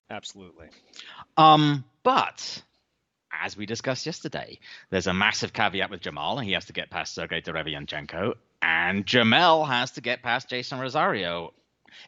Absolutely. 0.11 0.67
Um, 1.37 1.85
but 2.03 2.61
as 3.31 3.55
we 3.55 3.65
discussed 3.65 4.05
yesterday, 4.05 4.59
there's 4.89 5.07
a 5.07 5.13
massive 5.13 5.53
caveat 5.53 5.89
with 5.89 6.01
Jamal. 6.01 6.37
He 6.39 6.51
has 6.51 6.65
to 6.65 6.73
get 6.73 6.89
past 6.89 7.15
Sergey 7.15 7.41
Derevyanchenko, 7.41 8.33
and 8.61 9.05
Jamel 9.05 9.65
has 9.65 9.91
to 9.91 10.01
get 10.01 10.21
past 10.21 10.49
Jeison 10.49 10.81
Rosario. 10.81 11.53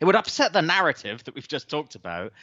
It 0.02 0.06
would 0.06 0.18
upset 0.18 0.52
the 0.52 0.62
narrative 0.62 1.24
that 1.24 1.34
we've 1.34 1.48
just 1.48 1.70
talked 1.70 1.96
about, 1.96 2.34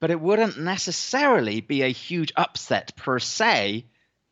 but 0.00 0.10
it 0.10 0.20
wouldn't 0.20 0.58
necessarily 0.58 1.60
be 1.60 1.82
a 1.82 1.88
huge 1.88 2.32
upset 2.36 2.96
per 2.96 3.18
se 3.18 3.84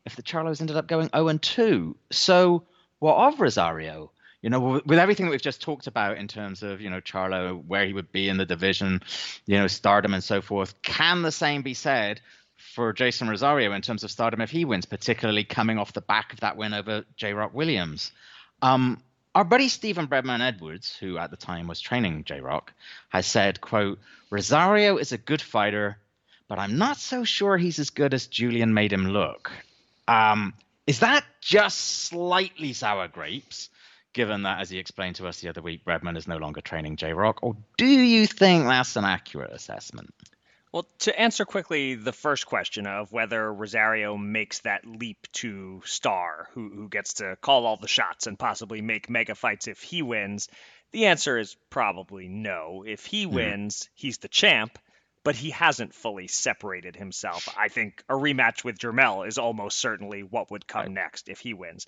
if 0.07 0.17
the 0.17 0.23
Charlos 0.23 0.63
ended 0.63 0.77
up 0.77 0.89
going 0.89 1.11
0 1.15 1.29
and 1.29 1.43
2. 1.43 1.97
So, 2.11 2.65
what 2.99 3.29
of 3.29 3.41
Rosario? 3.41 4.11
You 4.43 4.51
know, 4.51 4.81
with 4.85 4.99
everything 4.99 5.27
that 5.27 5.31
we've 5.31 5.43
just 5.43 5.61
talked 5.61 5.89
about 5.89 6.17
in 6.17 6.29
terms 6.29 6.63
of, 6.63 6.81
you 6.81 6.91
know, 6.91 7.01
Charlo, 7.01 7.65
where 7.67 7.85
he 7.85 7.93
would 7.93 8.13
be 8.13 8.29
in 8.29 8.37
the 8.37 8.47
division, 8.47 9.03
you 9.47 9.59
know, 9.59 9.67
stardom 9.67 10.15
and 10.15 10.23
so 10.23 10.41
forth, 10.41 10.81
can 10.83 11.23
the 11.23 11.33
same 11.33 11.63
be 11.63 11.75
said 11.75 12.21
for 12.57 12.93
Jeison 12.95 13.29
Rosario 13.29 13.73
in 13.73 13.83
terms 13.83 14.05
of 14.05 14.11
stardom 14.11 14.41
if 14.41 14.51
he 14.51 14.65
wins, 14.65 14.87
particularly 14.87 15.45
coming 15.45 15.79
off 15.79 15.93
the 15.93 16.01
back 16.01 16.33
of 16.33 16.41
that 16.41 16.57
win 16.57 16.75
over 16.75 17.05
J. 17.17 17.33
Rock 17.33 17.53
Williams. 17.53 18.13
Um, 18.63 19.03
our 19.35 19.45
buddy 19.45 19.69
Stephen 19.69 20.09
Breadman 20.09 20.41
Edwards, 20.41 20.97
who 20.97 21.19
at 21.19 21.31
the 21.31 21.37
time 21.37 21.67
was 21.67 21.81
training 21.81 22.25
J. 22.25 22.41
Rock, 22.41 22.73
has 23.09 23.27
said, 23.27 23.61
"quote 23.61 23.99
Rosario 24.31 24.97
is 24.97 25.13
a 25.13 25.19
good 25.19 25.43
fighter, 25.43 25.99
but 26.49 26.59
I'm 26.59 26.79
not 26.79 26.97
so 26.97 27.25
sure 27.25 27.57
he's 27.57 27.79
as 27.79 27.91
good 27.91 28.15
as 28.15 28.27
Julian 28.27 28.75
made 28.75 28.93
him 28.93 29.09
look." 29.09 29.53
Um, 30.09 30.55
is 30.87 31.01
that 31.01 31.25
just 31.41 31.79
slightly 31.79 32.73
sour 32.73 33.09
grapes? 33.09 33.71
Given 34.19 34.43
that, 34.43 34.61
as 34.61 34.69
he 34.69 34.79
explained 34.79 35.15
to 35.17 35.29
us 35.29 35.39
the 35.39 35.49
other 35.49 35.63
week, 35.63 35.85
Breadman 35.85 36.17
is 36.17 36.27
no 36.27 36.39
longer 36.39 36.61
training 36.61 36.97
J 36.97 37.13
Rock, 37.13 37.39
or 37.41 37.57
do 37.77 37.87
you 37.87 38.27
think 38.27 38.67
that's 38.67 38.97
an 38.97 39.05
accurate 39.05 39.53
assessment? 39.53 40.13
Well, 40.73 40.89
to 40.99 41.17
answer 41.17 41.45
quickly 41.45 41.95
the 41.95 42.13
first 42.13 42.45
question 42.45 42.89
of 42.89 43.13
whether 43.13 43.55
Rosario 43.55 44.17
makes 44.17 44.59
that 44.63 44.85
leap 44.85 45.29
to 45.35 45.83
star, 45.85 46.49
who, 46.55 46.69
who 46.69 46.89
gets 46.89 47.15
to 47.15 47.37
call 47.41 47.65
all 47.65 47.77
the 47.77 47.87
shots 47.87 48.27
and 48.27 48.37
possibly 48.37 48.83
make 48.83 49.09
mega 49.09 49.37
fights 49.37 49.69
if 49.69 49.83
he 49.83 50.03
wins, 50.03 50.49
the 50.91 51.07
answer 51.07 51.39
is 51.39 51.57
probably 51.71 52.27
no. 52.27 52.83
If 52.85 53.07
he 53.07 53.25
mm-hmm. 53.25 53.37
wins, 53.37 53.89
he's 53.95 54.19
the 54.19 54.27
champ, 54.27 54.81
but 55.23 55.37
he 55.37 55.51
hasn't 55.51 55.95
fully 55.95 56.27
separated 56.27 56.97
himself. 56.97 57.49
I 57.57 57.69
think 57.69 58.03
a 58.09 58.15
rematch 58.15 58.65
with 58.65 58.79
Jermell 58.79 59.29
is 59.29 59.39
almost 59.39 59.79
certainly 59.79 60.25
what 60.25 60.51
would 60.51 60.67
come 60.67 60.87
right. 60.87 60.91
next 60.91 61.29
if 61.29 61.39
he 61.39 61.55
wins. 61.55 61.87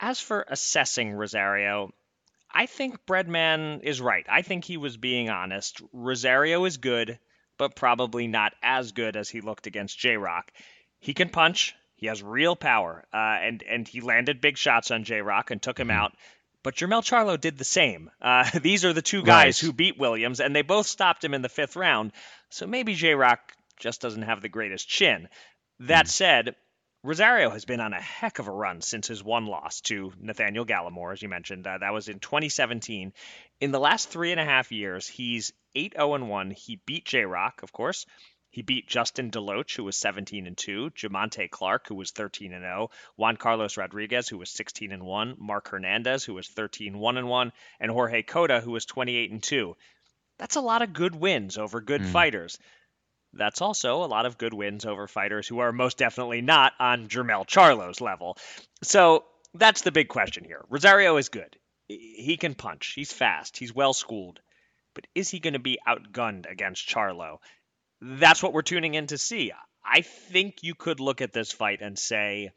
As 0.00 0.18
for 0.20 0.44
assessing 0.48 1.12
Rosario, 1.12 1.92
I 2.50 2.66
think 2.66 3.06
Breadman 3.06 3.84
is 3.84 4.00
right. 4.00 4.26
I 4.28 4.42
think 4.42 4.64
he 4.64 4.76
was 4.76 4.96
being 4.96 5.30
honest. 5.30 5.80
Rosario 5.92 6.64
is 6.64 6.78
good 6.78 7.18
but 7.60 7.76
probably 7.76 8.26
not 8.26 8.54
as 8.62 8.92
good 8.92 9.16
as 9.16 9.28
he 9.28 9.42
looked 9.42 9.66
against 9.66 9.98
J 9.98 10.16
Rock. 10.16 10.50
He 10.98 11.12
can 11.12 11.28
punch. 11.28 11.74
He 11.94 12.06
has 12.06 12.22
real 12.22 12.56
power, 12.56 13.04
uh, 13.12 13.36
and 13.42 13.62
and 13.62 13.86
he 13.86 14.00
landed 14.00 14.40
big 14.40 14.56
shots 14.56 14.90
on 14.90 15.04
J 15.04 15.20
Rock 15.20 15.50
and 15.50 15.60
took 15.60 15.78
him 15.78 15.88
mm-hmm. 15.88 15.98
out. 15.98 16.16
But 16.62 16.76
Jermell 16.76 17.04
Charlo 17.04 17.38
did 17.38 17.58
the 17.58 17.64
same. 17.64 18.10
Uh, 18.18 18.48
these 18.62 18.86
are 18.86 18.94
the 18.94 19.02
two 19.02 19.22
guys 19.22 19.62
right. 19.62 19.66
who 19.66 19.74
beat 19.74 19.98
Williams, 19.98 20.40
and 20.40 20.56
they 20.56 20.62
both 20.62 20.86
stopped 20.86 21.22
him 21.22 21.34
in 21.34 21.42
the 21.42 21.50
fifth 21.50 21.76
round. 21.76 22.12
So 22.48 22.66
maybe 22.66 22.94
J 22.94 23.14
Rock 23.14 23.40
just 23.78 24.00
doesn't 24.00 24.22
have 24.22 24.40
the 24.40 24.48
greatest 24.48 24.88
chin. 24.88 25.28
That 25.80 26.06
mm. 26.06 26.10
said, 26.10 26.56
Rosario 27.02 27.48
has 27.48 27.64
been 27.64 27.80
on 27.80 27.94
a 27.94 28.00
heck 28.00 28.40
of 28.40 28.46
a 28.46 28.52
run 28.52 28.82
since 28.82 29.08
his 29.08 29.24
one 29.24 29.46
loss 29.46 29.80
to 29.82 30.12
Nathaniel 30.20 30.66
Gallimore, 30.66 31.12
as 31.12 31.22
you 31.22 31.30
mentioned. 31.30 31.66
Uh, 31.66 31.78
that 31.78 31.94
was 31.94 32.08
in 32.08 32.18
2017. 32.20 33.14
In 33.60 33.70
the 33.70 33.80
last 33.80 34.10
three 34.10 34.32
and 34.32 34.40
a 34.40 34.44
half 34.44 34.70
years, 34.70 35.08
he's 35.08 35.52
8 35.74 35.94
0 35.94 36.24
1. 36.26 36.50
He 36.50 36.76
beat 36.84 37.06
J 37.06 37.24
Rock, 37.24 37.62
of 37.62 37.72
course. 37.72 38.04
He 38.50 38.60
beat 38.60 38.86
Justin 38.86 39.30
Deloach, 39.30 39.76
who 39.76 39.84
was 39.84 39.96
17 39.96 40.46
and 40.46 40.58
2, 40.58 40.90
Jamontay 40.90 41.48
Clark, 41.50 41.86
who 41.86 41.94
was 41.94 42.10
13 42.10 42.52
and 42.52 42.64
0, 42.64 42.90
Juan 43.16 43.36
Carlos 43.36 43.76
Rodriguez, 43.78 44.28
who 44.28 44.36
was 44.36 44.50
16 44.50 44.92
and 44.92 45.04
1, 45.04 45.36
Mark 45.38 45.68
Hernandez, 45.68 46.24
who 46.24 46.34
was 46.34 46.48
13 46.48 46.98
1 46.98 47.16
and 47.16 47.28
1, 47.28 47.52
and 47.78 47.90
Jorge 47.90 48.22
Cota, 48.24 48.60
who 48.60 48.72
was 48.72 48.84
28 48.84 49.30
and 49.30 49.42
2. 49.42 49.74
That's 50.36 50.56
a 50.56 50.60
lot 50.60 50.82
of 50.82 50.92
good 50.92 51.14
wins 51.14 51.56
over 51.56 51.80
good 51.80 52.02
mm. 52.02 52.08
fighters. 52.08 52.58
That's 53.32 53.60
also 53.60 54.02
a 54.02 54.06
lot 54.06 54.26
of 54.26 54.38
good 54.38 54.54
wins 54.54 54.84
over 54.84 55.06
fighters 55.06 55.46
who 55.46 55.60
are 55.60 55.72
most 55.72 55.98
definitely 55.98 56.40
not 56.40 56.72
on 56.80 57.08
Jermell 57.08 57.46
Charlo's 57.46 58.00
level. 58.00 58.36
So 58.82 59.24
that's 59.54 59.82
the 59.82 59.92
big 59.92 60.08
question 60.08 60.44
here. 60.44 60.64
Rosario 60.68 61.16
is 61.16 61.28
good. 61.28 61.56
He 61.86 62.36
can 62.36 62.54
punch. 62.54 62.92
He's 62.94 63.12
fast. 63.12 63.56
He's 63.56 63.74
well 63.74 63.92
schooled. 63.92 64.40
But 64.94 65.06
is 65.14 65.30
he 65.30 65.38
going 65.38 65.54
to 65.54 65.60
be 65.60 65.78
outgunned 65.86 66.50
against 66.50 66.88
Charlo? 66.88 67.38
That's 68.00 68.42
what 68.42 68.52
we're 68.52 68.62
tuning 68.62 68.94
in 68.94 69.06
to 69.08 69.18
see. 69.18 69.52
I 69.84 70.02
think 70.02 70.62
you 70.62 70.74
could 70.74 71.00
look 71.00 71.20
at 71.20 71.32
this 71.32 71.52
fight 71.52 71.80
and 71.80 71.98
say 71.98 72.50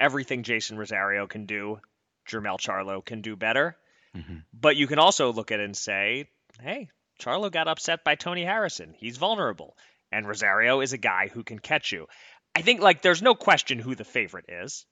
everything 0.00 0.42
Jeison 0.42 0.76
Rosario 0.76 1.26
can 1.26 1.46
do, 1.46 1.80
Jermell 2.28 2.60
Charlo 2.60 3.04
can 3.04 3.22
do 3.22 3.36
better. 3.36 3.76
Mm-hmm. 4.16 4.38
But 4.52 4.76
you 4.76 4.86
can 4.86 4.98
also 4.98 5.32
look 5.32 5.52
at 5.52 5.60
it 5.60 5.64
and 5.64 5.76
say, 5.76 6.28
hey, 6.60 6.88
Charlo 7.20 7.50
got 7.50 7.68
upset 7.68 8.04
by 8.04 8.14
Tony 8.14 8.44
Harrison. 8.44 8.94
He's 8.98 9.16
vulnerable 9.16 9.76
and 10.16 10.26
Rosario 10.26 10.80
is 10.80 10.94
a 10.94 10.98
guy 10.98 11.28
who 11.28 11.44
can 11.44 11.58
catch 11.58 11.92
you. 11.92 12.06
I 12.54 12.62
think 12.62 12.80
like 12.80 13.02
there's 13.02 13.20
no 13.20 13.34
question 13.34 13.78
who 13.78 13.94
the 13.94 14.04
favorite 14.04 14.46
is, 14.48 14.86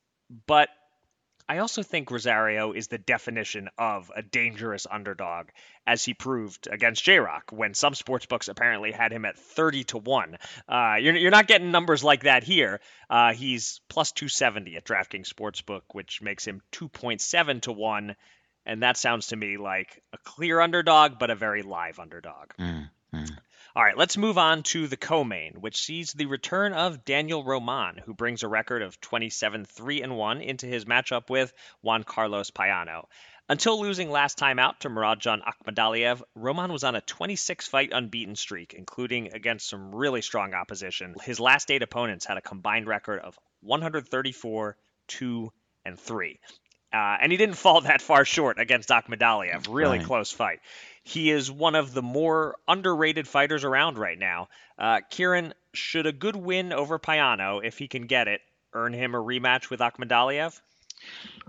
but 0.46 0.68
I 1.48 1.58
also 1.58 1.82
think 1.82 2.10
Rosario 2.10 2.72
is 2.72 2.88
the 2.88 2.98
definition 2.98 3.70
of 3.78 4.12
a 4.14 4.20
dangerous 4.20 4.86
underdog, 4.90 5.48
as 5.86 6.04
he 6.04 6.12
proved 6.12 6.68
against 6.70 7.04
J 7.04 7.18
Rock 7.20 7.52
when 7.52 7.72
some 7.72 7.94
sports 7.94 8.26
books 8.26 8.48
apparently 8.48 8.92
had 8.92 9.12
him 9.12 9.24
at 9.24 9.38
30 9.38 9.84
to 9.84 9.98
1. 9.98 10.36
Uh, 10.68 10.96
you're, 11.00 11.16
you're 11.16 11.30
not 11.30 11.46
getting 11.46 11.70
numbers 11.70 12.04
like 12.04 12.24
that 12.24 12.44
here. 12.44 12.80
Uh, 13.08 13.32
he's 13.32 13.80
plus 13.88 14.12
270 14.12 14.76
at 14.76 14.84
DraftKings 14.84 15.32
Sportsbook, 15.32 15.82
which 15.92 16.20
makes 16.20 16.46
him 16.46 16.60
2.7 16.72 17.62
to 17.62 17.72
1. 17.72 18.14
And 18.66 18.82
that 18.82 18.98
sounds 18.98 19.28
to 19.28 19.36
me 19.36 19.56
like 19.56 20.02
a 20.12 20.18
clear 20.18 20.60
underdog, 20.60 21.18
but 21.18 21.30
a 21.30 21.34
very 21.34 21.62
live 21.62 21.98
underdog. 21.98 22.52
Mm. 22.58 22.90
All 23.76 23.82
right, 23.82 23.98
let's 23.98 24.16
move 24.16 24.38
on 24.38 24.62
to 24.64 24.86
the 24.86 24.96
co-main, 24.96 25.54
which 25.54 25.82
sees 25.82 26.12
the 26.12 26.26
return 26.26 26.72
of 26.72 27.04
Daniel 27.04 27.42
Roman, 27.42 27.98
who 27.98 28.14
brings 28.14 28.44
a 28.44 28.48
record 28.48 28.82
of 28.82 29.00
27-3 29.00 30.04
and 30.04 30.16
1 30.16 30.40
into 30.42 30.66
his 30.66 30.84
matchup 30.84 31.28
with 31.28 31.52
Juan 31.82 32.04
Carlos 32.04 32.52
Payano. 32.52 33.06
Until 33.48 33.80
losing 33.80 34.12
last 34.12 34.38
time 34.38 34.60
out 34.60 34.78
to 34.82 34.88
Murodjon 34.88 35.42
Akhmadaliev, 35.42 36.22
Roman 36.36 36.72
was 36.72 36.84
on 36.84 36.94
a 36.94 37.00
26 37.00 37.66
fight 37.66 37.90
unbeaten 37.92 38.36
streak, 38.36 38.74
including 38.74 39.32
against 39.32 39.68
some 39.68 39.92
really 39.92 40.22
strong 40.22 40.54
opposition. 40.54 41.16
His 41.24 41.40
last 41.40 41.68
eight 41.72 41.82
opponents 41.82 42.26
had 42.26 42.36
a 42.36 42.42
combined 42.42 42.86
record 42.86 43.18
of 43.18 43.36
134, 43.62 44.76
2, 45.08 45.52
and 45.84 45.98
3. 45.98 46.38
Uh, 46.94 47.16
and 47.20 47.32
he 47.32 47.36
didn't 47.38 47.56
fall 47.64 47.80
that 47.80 48.00
far 48.00 48.24
short 48.24 48.58
against 48.60 48.88
Akhmadaliev. 48.90 49.66
Really 49.68 49.98
Right. 49.98 50.06
close 50.06 50.30
fight. 50.30 50.60
He 51.02 51.30
is 51.30 51.50
one 51.50 51.74
of 51.74 51.92
the 51.92 52.02
more 52.02 52.56
underrated 52.68 53.26
fighters 53.28 53.64
around 53.64 53.98
right 53.98 54.18
now. 54.18 54.48
Uh, 54.78 55.00
Kieran, 55.10 55.52
should 55.74 56.06
a 56.06 56.12
good 56.12 56.36
win 56.36 56.72
over 56.72 56.98
Payano, 56.98 57.60
if 57.62 57.78
he 57.78 57.88
can 57.88 58.06
get 58.06 58.28
it, 58.28 58.40
earn 58.72 58.92
him 58.92 59.14
a 59.14 59.18
rematch 59.18 59.70
with 59.70 59.80
Akhmadaliev? 59.80 60.58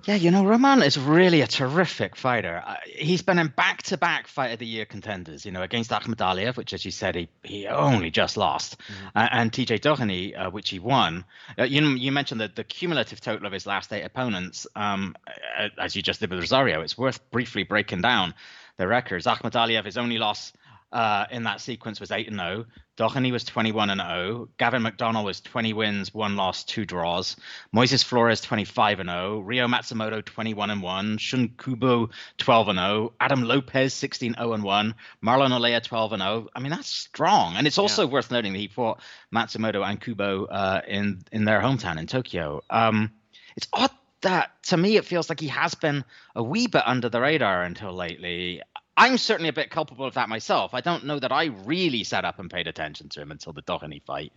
Yeah, 0.05 0.13
you 0.13 0.29
know, 0.29 0.45
Roman 0.45 0.83
is 0.83 0.99
really 0.99 1.41
a 1.41 1.47
terrific 1.47 2.15
fighter. 2.15 2.61
Uh, 2.63 2.75
he's 2.85 3.23
been 3.23 3.39
in 3.39 3.47
back-to-back 3.47 4.27
Fight 4.27 4.49
of 4.49 4.59
the 4.59 4.65
Year 4.67 4.85
contenders, 4.85 5.47
you 5.47 5.51
know, 5.51 5.63
against 5.63 5.89
Akhmadaliev, 5.89 6.57
which, 6.57 6.73
as 6.73 6.85
you 6.85 6.91
said, 6.91 7.15
he, 7.15 7.27
he 7.41 7.65
only 7.65 8.11
just 8.11 8.37
lost, 8.37 8.77
uh, 9.15 9.27
and 9.31 9.51
TJ 9.51 9.79
Doheny, 9.79 10.39
uh, 10.39 10.51
which 10.51 10.69
he 10.69 10.77
won. 10.77 11.25
Uh, 11.57 11.63
you, 11.63 11.81
you 11.95 12.11
mentioned 12.11 12.41
that 12.41 12.55
the 12.55 12.63
cumulative 12.63 13.19
total 13.19 13.47
of 13.47 13.51
his 13.51 13.65
last 13.65 13.91
eight 13.91 14.03
opponents, 14.03 14.67
um, 14.75 15.15
uh, 15.57 15.69
as 15.79 15.95
you 15.95 16.03
just 16.03 16.19
did 16.19 16.29
with 16.29 16.39
Rosario, 16.39 16.81
it's 16.81 16.95
worth 16.95 17.19
briefly 17.31 17.63
breaking 17.63 18.01
down 18.01 18.35
the 18.77 18.87
records. 18.87 19.25
Akhmadaliev, 19.25 19.85
his 19.85 19.97
only 19.97 20.19
loss 20.19 20.53
uh, 20.95 21.27
in 21.29 21.43
that 21.43 21.59
sequence 21.59 21.99
was 21.99 22.09
8 22.09 22.29
and 22.29 22.37
0. 22.37 22.65
Doheny 22.97 23.29
was 23.29 23.43
21 23.43 23.89
and 23.89 23.99
0. 23.99 24.47
Gavin 24.57 24.81
McDonnell 24.81 25.25
was 25.25 25.41
20 25.41 25.73
wins, 25.73 26.13
one 26.13 26.37
loss, 26.37 26.63
two 26.63 26.85
draws. 26.85 27.35
Moises 27.75 28.01
Flores 28.01 28.39
25 28.39 29.01
and 29.01 29.09
0. 29.09 29.41
Ryo 29.41 29.67
Matsumoto 29.67 30.23
21 30.23 30.71
and 30.71 30.81
1. 30.81 31.17
Shun 31.17 31.49
Kubo 31.57 32.09
12 32.37 32.69
and 32.69 32.79
0. 32.79 33.13
Adam 33.19 33.43
Lopez 33.43 33.93
16 33.93 34.35
0 34.35 34.53
and 34.53 34.63
1. 34.63 34.95
Marlon 35.21 35.51
Olea 35.51 35.81
12 35.81 36.13
and 36.13 36.21
0. 36.21 36.47
I 36.55 36.59
mean 36.61 36.71
that's 36.71 36.87
strong, 36.87 37.57
and 37.57 37.67
it's 37.67 37.77
also 37.77 38.07
worth 38.07 38.31
noting 38.31 38.53
that 38.53 38.59
he 38.59 38.69
fought 38.69 39.01
Matsumoto 39.33 39.85
and 39.85 39.99
Kubo 39.99 40.45
uh, 40.45 40.81
in 40.87 41.23
in 41.33 41.43
their 41.43 41.59
hometown 41.59 41.99
in 41.99 42.07
Tokyo. 42.07 42.63
Um, 42.69 43.11
it's 43.57 43.67
odd 43.73 43.91
that 44.21 44.51
to 44.63 44.77
me 44.77 44.95
it 44.95 45.05
feels 45.05 45.27
like 45.27 45.41
he 45.41 45.49
has 45.49 45.75
been 45.75 46.05
a 46.35 46.41
wee 46.41 46.67
bit 46.67 46.83
under 46.85 47.09
the 47.09 47.19
radar 47.19 47.63
until 47.63 47.93
lately. 47.93 48.61
I'm 48.97 49.17
certainly 49.17 49.49
a 49.49 49.53
bit 49.53 49.69
culpable 49.69 50.05
of 50.05 50.13
that 50.13 50.29
myself. 50.29 50.73
I 50.73 50.81
don't 50.81 51.05
know 51.05 51.19
that 51.19 51.31
I 51.31 51.45
really 51.65 52.03
sat 52.03 52.25
up 52.25 52.39
and 52.39 52.49
paid 52.49 52.67
attention 52.67 53.09
to 53.09 53.21
him 53.21 53.31
until 53.31 53.53
the 53.53 53.61
Doheny 53.61 54.01
fight. 54.01 54.31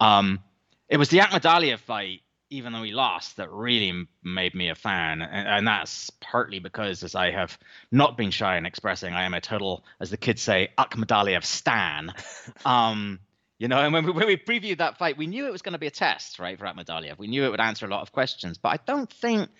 Um, 0.00 0.40
it 0.88 0.96
was 0.96 1.10
the 1.10 1.18
Akhmadaliev 1.18 1.80
fight, 1.80 2.22
even 2.50 2.72
though 2.72 2.82
he 2.82 2.92
lost, 2.92 3.36
that 3.36 3.50
really 3.50 4.06
made 4.22 4.54
me 4.54 4.70
a 4.70 4.74
fan, 4.74 5.20
and, 5.20 5.48
and 5.48 5.66
that's 5.66 6.08
partly 6.20 6.58
because, 6.58 7.02
as 7.02 7.14
I 7.14 7.30
have 7.30 7.58
not 7.92 8.16
been 8.16 8.30
shy 8.30 8.56
in 8.56 8.64
expressing, 8.64 9.12
I 9.12 9.24
am 9.24 9.34
a 9.34 9.40
total, 9.40 9.84
as 10.00 10.08
the 10.08 10.16
kids 10.16 10.40
say, 10.40 10.70
Akhmadaliev 10.78 11.44
stan. 11.44 12.10
um, 12.64 13.18
you 13.58 13.68
know, 13.68 13.78
and 13.78 13.92
when 13.92 14.06
we, 14.06 14.12
when 14.12 14.26
we 14.26 14.36
previewed 14.38 14.78
that 14.78 14.96
fight, 14.96 15.18
we 15.18 15.26
knew 15.26 15.46
it 15.46 15.52
was 15.52 15.62
going 15.62 15.72
to 15.74 15.78
be 15.78 15.88
a 15.88 15.90
test, 15.90 16.38
right, 16.38 16.58
for 16.58 16.64
Akhmadaliev. 16.64 17.18
We 17.18 17.26
knew 17.26 17.44
it 17.44 17.50
would 17.50 17.60
answer 17.60 17.84
a 17.84 17.90
lot 17.90 18.00
of 18.00 18.12
questions, 18.12 18.56
but 18.56 18.70
I 18.70 18.78
don't 18.86 19.12
think 19.12 19.50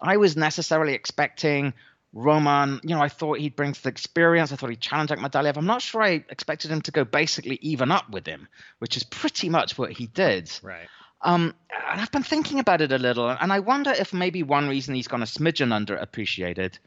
I 0.00 0.18
was 0.18 0.36
necessarily 0.36 0.92
expecting 0.92 1.72
Roman. 2.12 2.80
You 2.82 2.94
know, 2.94 3.02
I 3.02 3.08
thought 3.08 3.38
he'd 3.38 3.56
bring 3.56 3.72
the 3.72 3.88
experience. 3.88 4.52
I 4.52 4.56
thought 4.56 4.70
he'd 4.70 4.80
challenge 4.80 5.10
Akhmadaliev. 5.10 5.56
I'm 5.56 5.66
not 5.66 5.82
sure 5.82 6.02
I 6.02 6.24
expected 6.28 6.70
him 6.70 6.82
to 6.82 6.90
go 6.90 7.04
basically 7.04 7.58
even 7.62 7.90
up 7.90 8.10
with 8.10 8.26
him, 8.26 8.48
which 8.78 8.96
is 8.96 9.04
pretty 9.04 9.48
much 9.48 9.76
what 9.76 9.92
he 9.92 10.06
did. 10.06 10.50
Right. 10.62 10.88
Um, 11.22 11.54
and 11.90 12.00
I've 12.00 12.12
been 12.12 12.22
thinking 12.22 12.60
about 12.60 12.82
it 12.82 12.92
a 12.92 12.98
little, 12.98 13.28
and 13.28 13.52
I 13.52 13.60
wonder 13.60 13.90
if 13.90 14.12
maybe 14.12 14.42
one 14.42 14.68
reason 14.68 14.94
he's 14.94 15.08
gone 15.08 15.22
a 15.22 15.26
smidgen 15.26 15.72
underappreciated 15.72 16.78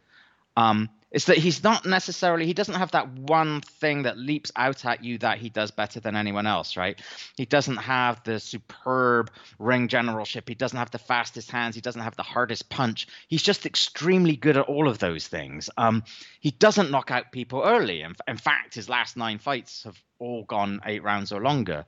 um, 0.56 0.90
is 1.12 1.26
that 1.26 1.38
he's 1.38 1.64
not 1.64 1.86
necessarily 1.86 2.46
he 2.46 2.54
doesn't 2.54 2.76
have 2.76 2.92
that 2.92 3.12
one 3.12 3.62
thing 3.62 4.04
that 4.04 4.18
leaps 4.18 4.52
out 4.56 4.86
at 4.86 5.04
you 5.04 5.18
that 5.18 5.40
he 5.40 5.50
does 5.50 5.72
better 5.72 6.00
than 6.00 6.16
anyone 6.16 6.46
else, 6.46 6.78
right? 6.78 7.02
He 7.36 7.46
doesn't 7.46 7.78
have 7.78 8.24
the 8.24 8.40
superb 8.40 9.32
ring 9.58 9.88
generalship. 9.88 10.48
He 10.48 10.56
doesn't 10.56 10.78
have 10.78 10.92
the 10.92 11.00
fastest 11.00 11.50
hands. 11.50 11.76
He 11.76 11.82
doesn't 11.82 12.02
have 12.02 12.16
the 12.16 12.24
hardest 12.24 12.70
punch. 12.70 13.08
He's 13.28 13.42
just 13.42 13.66
extremely 13.66 14.36
good 14.36 14.58
at 14.58 14.68
all 14.68 14.88
of 14.88 15.00
those 15.00 15.28
things. 15.28 15.70
Um, 15.78 16.04
he 16.40 16.52
doesn't 16.52 16.92
knock 16.92 17.10
out 17.10 17.32
people 17.32 17.64
early. 17.66 18.02
In, 18.02 18.16
in 18.28 18.38
fact, 18.38 18.76
his 18.76 18.90
last 18.90 19.18
nine 19.18 19.40
fights 19.40 19.84
have 19.84 20.00
all 20.20 20.44
gone 20.44 20.82
eight 20.86 21.04
rounds 21.04 21.32
or 21.32 21.42
longer. 21.42 21.86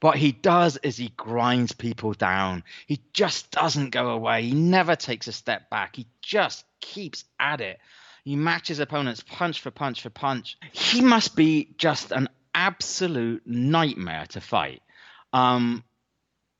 What 0.00 0.16
he 0.16 0.32
does 0.32 0.78
is 0.78 0.96
he 0.96 1.12
grinds 1.16 1.72
people 1.72 2.12
down. 2.12 2.64
He 2.86 3.00
just 3.12 3.52
doesn't 3.52 3.90
go 3.90 4.10
away. 4.10 4.42
He 4.42 4.52
never 4.52 4.96
takes 4.96 5.28
a 5.28 5.32
step 5.32 5.70
back. 5.70 5.94
He 5.94 6.06
just 6.22 6.64
keeps 6.80 7.24
at 7.38 7.60
it. 7.60 7.78
He 8.24 8.36
matches 8.36 8.78
opponents 8.78 9.22
punch 9.26 9.60
for 9.60 9.70
punch 9.70 10.02
for 10.02 10.10
punch. 10.10 10.56
He 10.72 11.00
must 11.00 11.34
be 11.34 11.74
just 11.76 12.12
an 12.12 12.28
absolute 12.54 13.42
nightmare 13.46 14.26
to 14.30 14.40
fight. 14.40 14.82
Um, 15.32 15.82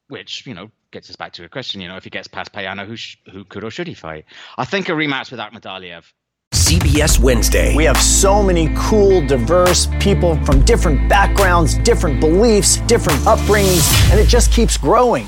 which 0.09 0.46
you 0.46 0.55
know 0.55 0.70
gets 0.90 1.09
us 1.09 1.16
back 1.16 1.33
to 1.35 1.44
a 1.44 1.48
question. 1.48 1.81
You 1.81 1.88
know, 1.88 1.96
if 1.96 2.05
he 2.05 2.11
gets 2.11 2.29
past 2.29 2.53
Payano, 2.53 2.87
who 2.87 2.96
sh- 2.96 3.16
who 3.31 3.44
could 3.44 3.64
or 3.64 3.70
should 3.70 3.87
he 3.87 3.94
fight? 3.94 4.25
I 4.59 4.64
think 4.64 4.88
a 4.88 4.92
rematch 4.92 5.31
with 5.31 5.40
Akhmadaliev 5.40 6.05
CBS 6.53 7.18
Wednesday. 7.18 7.75
We 7.75 7.85
have 7.85 7.96
so 7.96 8.42
many 8.42 8.72
cool, 8.77 9.27
diverse 9.27 9.88
people 10.01 10.37
from 10.44 10.64
different 10.64 11.09
backgrounds, 11.09 11.79
different 11.79 12.20
beliefs, 12.20 12.79
different 12.87 13.20
upbringings, 13.20 14.11
and 14.11 14.20
it 14.20 14.27
just 14.27 14.53
keeps 14.53 14.77
growing. 14.77 15.27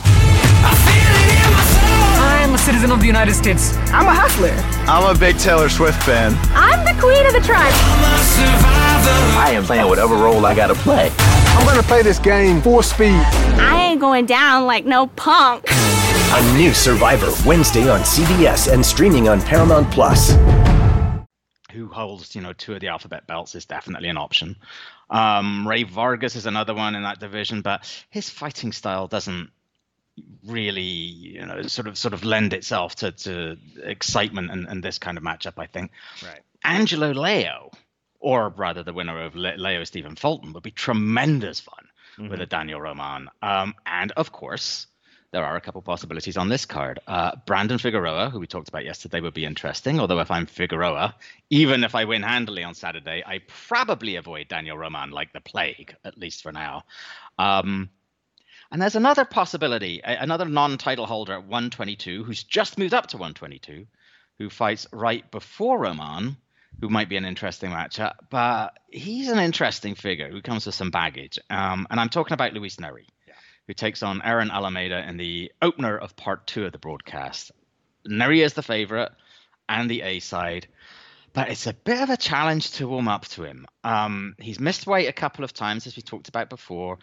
I'm 2.84 2.90
a 2.90 2.96
citizen 2.96 2.96
of 2.96 3.00
the 3.00 3.06
United 3.06 3.34
States. 3.34 3.76
I'm 3.94 4.06
a 4.06 4.14
hustler. 4.14 4.50
I'm 4.86 5.16
a 5.16 5.18
big 5.18 5.38
Taylor 5.38 5.70
Swift 5.70 6.02
fan. 6.02 6.36
I'm 6.52 6.84
the 6.84 7.00
queen 7.00 7.24
of 7.26 7.32
the 7.32 7.40
tribe. 7.40 7.72
I 9.40 9.52
am 9.54 9.64
playing 9.64 9.88
whatever 9.88 10.16
role 10.16 10.44
I 10.44 10.54
gotta 10.54 10.74
play. 10.74 11.10
I'm 11.18 11.66
gonna 11.66 11.82
play 11.82 12.02
this 12.02 12.18
game 12.18 12.60
full 12.60 12.82
speed. 12.82 13.22
I 13.58 13.86
ain't 13.88 14.02
going 14.02 14.26
down 14.26 14.66
like 14.66 14.84
no 14.84 15.06
punk. 15.06 15.64
A 15.70 16.56
new 16.58 16.74
Survivor 16.74 17.32
Wednesday 17.46 17.88
on 17.88 18.00
CBS 18.00 18.70
and 18.70 18.84
streaming 18.84 19.30
on 19.30 19.40
Paramount 19.40 19.90
Plus. 19.90 20.32
who 21.72 21.88
holds 21.88 22.34
you 22.34 22.42
know 22.42 22.52
two 22.52 22.74
of 22.74 22.80
the 22.80 22.88
alphabet 22.88 23.26
belts 23.26 23.54
is 23.54 23.64
definitely 23.64 24.10
an 24.10 24.18
option. 24.18 24.56
Um, 25.08 25.66
Ray 25.66 25.84
Vargas 25.84 26.36
is 26.36 26.44
another 26.44 26.74
one 26.74 26.94
in 26.94 27.02
that 27.04 27.18
division, 27.18 27.62
but 27.62 28.04
his 28.10 28.28
fighting 28.28 28.72
style 28.72 29.06
doesn't 29.06 29.48
really 30.46 30.82
you 30.82 31.44
know 31.44 31.62
sort 31.62 31.88
of 31.88 31.98
sort 31.98 32.14
of 32.14 32.24
lend 32.24 32.52
itself 32.52 32.96
to, 32.96 33.12
to 33.12 33.56
excitement 33.82 34.50
and, 34.50 34.66
and 34.68 34.82
this 34.82 34.98
kind 34.98 35.18
of 35.18 35.24
matchup. 35.24 35.54
I 35.58 35.66
think. 35.66 35.90
Right. 36.22 36.40
Angelo 36.64 37.12
Leo, 37.12 37.70
or 38.20 38.48
rather 38.50 38.82
the 38.82 38.92
winner 38.92 39.22
of 39.22 39.36
Le- 39.36 39.56
Leo 39.56 39.84
Stephen 39.84 40.16
Fulton, 40.16 40.52
would 40.52 40.62
be 40.62 40.70
tremendous 40.70 41.60
fun 41.60 41.88
with 42.30 42.40
a 42.40 42.46
Daniel 42.46 42.80
Roman. 42.80 43.28
Um, 43.42 43.74
and 43.86 44.12
of 44.12 44.32
course, 44.32 44.86
there 45.32 45.44
are 45.44 45.56
a 45.56 45.60
couple 45.60 45.82
possibilities 45.82 46.36
on 46.36 46.48
this 46.48 46.64
card. 46.64 47.00
Uh, 47.06 47.32
Brandon 47.44 47.78
Figueroa, 47.78 48.30
who 48.30 48.38
we 48.38 48.46
talked 48.46 48.68
about 48.68 48.84
yesterday, 48.84 49.20
would 49.20 49.34
be 49.34 49.44
interesting. 49.44 49.98
Although 49.98 50.20
if 50.20 50.30
I'm 50.30 50.46
Figueroa, 50.46 51.14
even 51.50 51.82
if 51.82 51.94
I 51.94 52.04
win 52.04 52.22
handily 52.22 52.62
on 52.62 52.74
Saturday, 52.74 53.22
I 53.26 53.40
probably 53.48 54.16
avoid 54.16 54.48
Daniel 54.48 54.78
Roman 54.78 55.10
like 55.10 55.32
the 55.32 55.40
plague, 55.40 55.96
at 56.04 56.16
least 56.16 56.42
for 56.42 56.52
now. 56.52 56.84
Um, 57.38 57.90
and 58.74 58.82
there's 58.82 58.96
another 58.96 59.24
possibility, 59.24 60.02
another 60.04 60.44
non-title 60.44 61.06
holder 61.06 61.34
at 61.34 61.46
122, 61.46 62.24
who's 62.24 62.42
just 62.42 62.76
moved 62.76 62.92
up 62.92 63.06
to 63.06 63.16
122, 63.16 63.86
who 64.38 64.50
fights 64.50 64.86
right 64.92 65.30
before 65.30 65.78
Roman, 65.78 66.36
who 66.80 66.90
might 66.90 67.08
be 67.08 67.16
an 67.16 67.24
interesting 67.24 67.70
matchup. 67.70 68.14
But 68.30 68.76
he's 68.90 69.28
an 69.28 69.38
interesting 69.38 69.94
figure 69.94 70.28
who 70.28 70.42
comes 70.42 70.66
with 70.66 70.74
some 70.74 70.90
baggage. 70.90 71.38
Um, 71.48 71.86
and 71.88 71.98
I'm 71.98 72.08
talking 72.08 72.34
about 72.34 72.52
Luis 72.52 72.76
Nery 72.76 73.06
who 73.66 73.74
takes 73.74 74.02
on 74.02 74.22
Aaron 74.22 74.50
Alameda 74.50 75.08
in 75.08 75.16
the 75.16 75.52
opener 75.62 75.96
of 75.96 76.16
part 76.16 76.46
two 76.46 76.64
of 76.64 76.72
the 76.72 76.78
broadcast. 76.78 77.52
Nery 78.08 78.44
is 78.44 78.54
the 78.54 78.62
favorite 78.62 79.12
and 79.68 79.90
the 79.90 80.02
A 80.02 80.20
side, 80.20 80.66
but 81.32 81.48
it's 81.48 81.66
a 81.66 81.72
bit 81.72 82.02
of 82.02 82.10
a 82.10 82.16
challenge 82.16 82.72
to 82.72 82.88
warm 82.88 83.08
up 83.08 83.24
to 83.28 83.44
him. 83.44 83.66
Um, 83.82 84.34
he's 84.38 84.60
missed 84.60 84.86
weight 84.86 85.08
a 85.08 85.12
couple 85.12 85.44
of 85.44 85.54
times, 85.54 85.86
as 85.86 85.96
we 85.96 86.02
talked 86.02 86.28
about 86.28 86.50
before. 86.50 86.98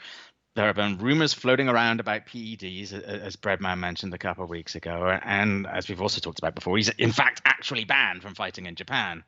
There 0.53 0.65
have 0.65 0.75
been 0.75 0.97
rumors 0.97 1.33
floating 1.33 1.69
around 1.69 2.01
about 2.01 2.25
PEDs, 2.25 2.91
as 2.91 3.37
Breadman 3.37 3.79
mentioned 3.79 4.13
a 4.13 4.17
couple 4.17 4.43
of 4.43 4.49
weeks 4.49 4.75
ago, 4.75 5.17
and 5.23 5.65
as 5.65 5.87
we've 5.87 6.01
also 6.01 6.19
talked 6.19 6.39
about 6.39 6.55
before, 6.55 6.75
he's 6.75 6.89
in 6.89 7.13
fact 7.13 7.41
actually 7.45 7.85
banned 7.85 8.21
from 8.21 8.35
fighting 8.35 8.65
in 8.65 8.75
Japan. 8.75 9.23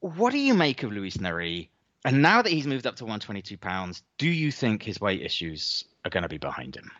What 0.00 0.32
do 0.32 0.38
you 0.38 0.54
make 0.54 0.82
of 0.82 0.92
Luis 0.92 1.18
Nery? 1.18 1.68
And 2.04 2.22
now 2.22 2.40
that 2.40 2.50
he's 2.50 2.66
moved 2.66 2.86
up 2.86 2.96
to 2.96 3.04
122 3.04 3.58
pounds, 3.58 4.02
do 4.16 4.28
you 4.28 4.52
think 4.52 4.82
his 4.82 5.00
weight 5.00 5.20
issues 5.20 5.84
are 6.04 6.10
going 6.10 6.22
to 6.22 6.28
be 6.28 6.38
behind 6.38 6.76
him? 6.76 6.90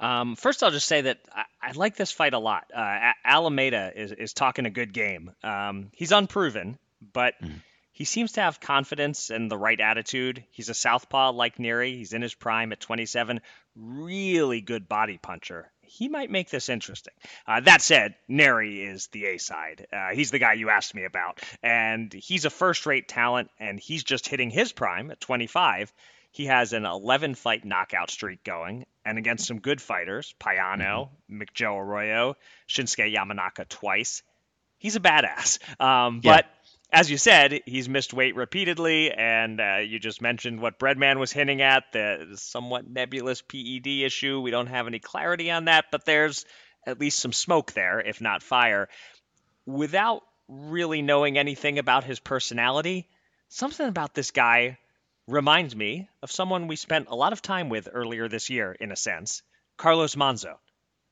Um, 0.00 0.36
first, 0.36 0.62
I'll 0.62 0.70
just 0.70 0.88
say 0.88 1.02
that 1.02 1.18
I, 1.32 1.44
I 1.62 1.72
like 1.72 1.96
this 1.96 2.10
fight 2.10 2.34
a 2.34 2.38
lot. 2.38 2.64
Uh, 2.74 3.12
Alameda 3.24 3.92
is, 3.94 4.12
is 4.12 4.32
talking 4.32 4.66
a 4.66 4.70
good 4.70 4.92
game. 4.92 5.30
Um, 5.42 5.90
he's 5.92 6.12
unproven, 6.12 6.78
but 7.12 7.34
he 7.96 8.04
seems 8.04 8.32
to 8.32 8.42
have 8.42 8.60
confidence 8.60 9.30
and 9.30 9.50
the 9.50 9.56
right 9.56 9.80
attitude. 9.80 10.44
He's 10.50 10.68
a 10.68 10.74
southpaw 10.74 11.32
like 11.32 11.56
Nery. 11.56 11.96
He's 11.96 12.12
in 12.12 12.20
his 12.20 12.34
prime 12.34 12.70
at 12.72 12.80
27. 12.80 13.40
Really 13.74 14.60
good 14.60 14.86
body 14.86 15.16
puncher. 15.16 15.72
He 15.80 16.10
might 16.10 16.30
make 16.30 16.50
this 16.50 16.68
interesting. 16.68 17.14
Uh, 17.46 17.60
that 17.60 17.80
said, 17.80 18.14
Nery 18.28 18.86
is 18.86 19.06
the 19.12 19.24
A 19.24 19.38
side. 19.38 19.86
Uh, 19.90 20.08
he's 20.12 20.30
the 20.30 20.38
guy 20.38 20.52
you 20.52 20.68
asked 20.68 20.94
me 20.94 21.06
about. 21.06 21.40
And 21.62 22.12
he's 22.12 22.44
a 22.44 22.50
first 22.50 22.84
rate 22.84 23.08
talent, 23.08 23.48
and 23.58 23.80
he's 23.80 24.04
just 24.04 24.28
hitting 24.28 24.50
his 24.50 24.72
prime 24.72 25.10
at 25.10 25.18
25. 25.18 25.90
He 26.32 26.44
has 26.44 26.74
an 26.74 26.84
11 26.84 27.34
fight 27.34 27.64
knockout 27.64 28.10
streak 28.10 28.44
going, 28.44 28.84
and 29.06 29.16
against 29.16 29.46
some 29.46 29.60
good 29.60 29.80
fighters, 29.80 30.34
Payano, 30.38 31.08
McJoe 31.30 31.78
Arroyo, 31.80 32.36
Shinsuke 32.68 33.10
Yamanaka 33.10 33.66
twice. 33.70 34.22
he's 34.76 34.96
a 34.96 35.00
badass. 35.00 35.58
Um, 35.80 36.20
yeah. 36.22 36.36
But 36.36 36.46
as 36.92 37.10
you 37.10 37.18
said, 37.18 37.60
he's 37.66 37.88
missed 37.88 38.14
weight 38.14 38.36
repeatedly, 38.36 39.10
and 39.10 39.60
uh, 39.60 39.78
you 39.78 39.98
just 39.98 40.22
mentioned 40.22 40.60
what 40.60 40.78
Breadman 40.78 41.18
was 41.18 41.32
hinting 41.32 41.60
at 41.60 41.84
the 41.92 42.34
somewhat 42.36 42.88
nebulous 42.88 43.42
PED 43.42 43.86
issue. 43.86 44.40
We 44.40 44.50
don't 44.50 44.68
have 44.68 44.86
any 44.86 44.98
clarity 44.98 45.50
on 45.50 45.64
that, 45.64 45.86
but 45.90 46.04
there's 46.04 46.44
at 46.86 47.00
least 47.00 47.18
some 47.18 47.32
smoke 47.32 47.72
there, 47.72 48.00
if 48.00 48.20
not 48.20 48.42
fire. 48.42 48.88
Without 49.66 50.22
really 50.48 51.02
knowing 51.02 51.38
anything 51.38 51.78
about 51.78 52.04
his 52.04 52.20
personality, 52.20 53.08
something 53.48 53.88
about 53.88 54.14
this 54.14 54.30
guy 54.30 54.78
reminds 55.26 55.74
me 55.74 56.08
of 56.22 56.30
someone 56.30 56.68
we 56.68 56.76
spent 56.76 57.08
a 57.08 57.16
lot 57.16 57.32
of 57.32 57.42
time 57.42 57.68
with 57.68 57.88
earlier 57.92 58.28
this 58.28 58.48
year, 58.48 58.72
in 58.72 58.92
a 58.92 58.96
sense 58.96 59.42
Carlos 59.76 60.14
Monzo. 60.14 60.54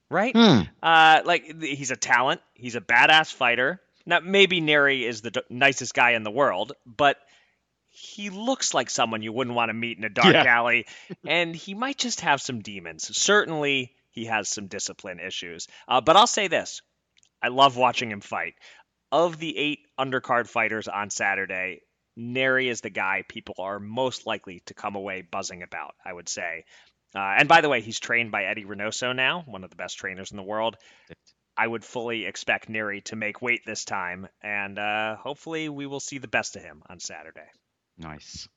Right? 0.08 0.36
Hmm. 0.36 0.60
Uh, 0.80 1.22
like, 1.24 1.60
he's 1.62 1.90
a 1.90 1.96
talent, 1.96 2.40
he's 2.52 2.76
a 2.76 2.80
badass 2.80 3.32
fighter. 3.32 3.80
Now, 4.06 4.20
maybe 4.20 4.60
Nery 4.60 5.02
is 5.02 5.22
the 5.22 5.30
d- 5.30 5.40
nicest 5.48 5.94
guy 5.94 6.12
in 6.12 6.22
the 6.22 6.30
world, 6.30 6.72
but 6.84 7.16
he 7.88 8.30
looks 8.30 8.74
like 8.74 8.90
someone 8.90 9.22
you 9.22 9.32
wouldn't 9.32 9.56
want 9.56 9.70
to 9.70 9.74
meet 9.74 9.98
in 9.98 10.04
a 10.04 10.08
dark 10.08 10.34
yeah. 10.34 10.44
alley, 10.44 10.86
and 11.26 11.54
he 11.54 11.74
might 11.74 11.96
just 11.96 12.20
have 12.20 12.42
some 12.42 12.60
demons. 12.60 13.16
Certainly, 13.16 13.94
he 14.10 14.26
has 14.26 14.48
some 14.48 14.66
discipline 14.66 15.20
issues. 15.20 15.68
Uh, 15.88 16.00
but 16.00 16.16
I'll 16.16 16.26
say 16.26 16.48
this 16.48 16.82
I 17.42 17.48
love 17.48 17.76
watching 17.76 18.10
him 18.10 18.20
fight. 18.20 18.54
Of 19.12 19.38
the 19.38 19.56
eight 19.56 19.80
undercard 19.98 20.48
fighters 20.48 20.88
on 20.88 21.10
Saturday, 21.10 21.82
Nery 22.18 22.68
is 22.68 22.80
the 22.80 22.90
guy 22.90 23.22
people 23.28 23.54
are 23.58 23.78
most 23.78 24.26
likely 24.26 24.60
to 24.66 24.74
come 24.74 24.96
away 24.96 25.22
buzzing 25.22 25.62
about, 25.62 25.94
I 26.04 26.12
would 26.12 26.28
say. 26.28 26.64
Uh, 27.14 27.34
and 27.38 27.48
by 27.48 27.60
the 27.60 27.68
way, 27.68 27.80
he's 27.80 28.00
trained 28.00 28.32
by 28.32 28.44
Eddie 28.44 28.64
Reynoso 28.64 29.14
now, 29.14 29.44
one 29.46 29.62
of 29.62 29.70
the 29.70 29.76
best 29.76 29.98
trainers 29.98 30.32
in 30.32 30.36
the 30.36 30.42
world. 30.42 30.76
I 31.56 31.66
would 31.66 31.84
fully 31.84 32.26
expect 32.26 32.68
Nery 32.68 33.02
to 33.04 33.16
make 33.16 33.40
weight 33.40 33.62
this 33.64 33.84
time, 33.84 34.28
and 34.42 34.78
uh, 34.78 35.16
hopefully 35.16 35.68
we 35.68 35.86
will 35.86 36.00
see 36.00 36.18
the 36.18 36.28
best 36.28 36.56
of 36.56 36.62
him 36.62 36.82
on 36.88 37.00
Saturday. 37.00 37.48
Nice. 37.98 38.48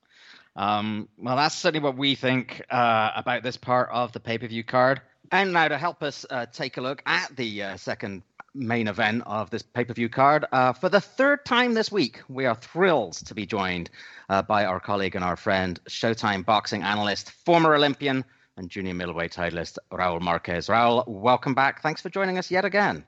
Um, 0.56 1.08
well, 1.16 1.36
that's 1.36 1.54
certainly 1.54 1.84
what 1.84 1.96
we 1.96 2.16
think 2.16 2.62
uh, 2.70 3.10
about 3.14 3.44
this 3.44 3.56
part 3.56 3.90
of 3.92 4.12
the 4.12 4.20
pay 4.20 4.38
per 4.38 4.48
view 4.48 4.64
card. 4.64 5.00
And 5.30 5.52
now 5.52 5.68
to 5.68 5.78
help 5.78 6.02
us 6.02 6.26
uh, 6.28 6.46
take 6.46 6.78
a 6.78 6.80
look 6.80 7.02
at 7.06 7.36
the 7.36 7.62
uh, 7.62 7.76
second 7.76 8.22
main 8.54 8.88
event 8.88 9.22
of 9.26 9.50
this 9.50 9.62
pay 9.62 9.84
per 9.84 9.92
view 9.92 10.08
card, 10.08 10.46
uh, 10.50 10.72
for 10.72 10.88
the 10.88 11.00
third 11.00 11.44
time 11.44 11.74
this 11.74 11.92
week, 11.92 12.22
we 12.28 12.46
are 12.46 12.56
thrilled 12.56 13.12
to 13.26 13.34
be 13.34 13.46
joined 13.46 13.90
uh, 14.28 14.42
by 14.42 14.64
our 14.64 14.80
colleague 14.80 15.14
and 15.14 15.24
our 15.24 15.36
friend, 15.36 15.78
Showtime 15.88 16.44
boxing 16.44 16.82
analyst, 16.82 17.30
former 17.44 17.74
Olympian, 17.74 18.24
and 18.58 18.68
junior 18.68 18.94
middleweight 18.94 19.32
titleist 19.32 19.78
Raul 19.90 20.20
Marquez. 20.20 20.66
Raul, 20.66 21.06
welcome 21.06 21.54
back. 21.54 21.82
Thanks 21.82 22.02
for 22.02 22.10
joining 22.10 22.38
us 22.38 22.50
yet 22.50 22.64
again. 22.64 23.04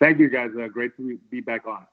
Thank 0.00 0.18
you, 0.18 0.28
guys. 0.28 0.50
Uh, 0.60 0.66
great 0.68 0.96
to 0.96 1.18
be 1.30 1.40
back 1.40 1.66
on. 1.66 1.86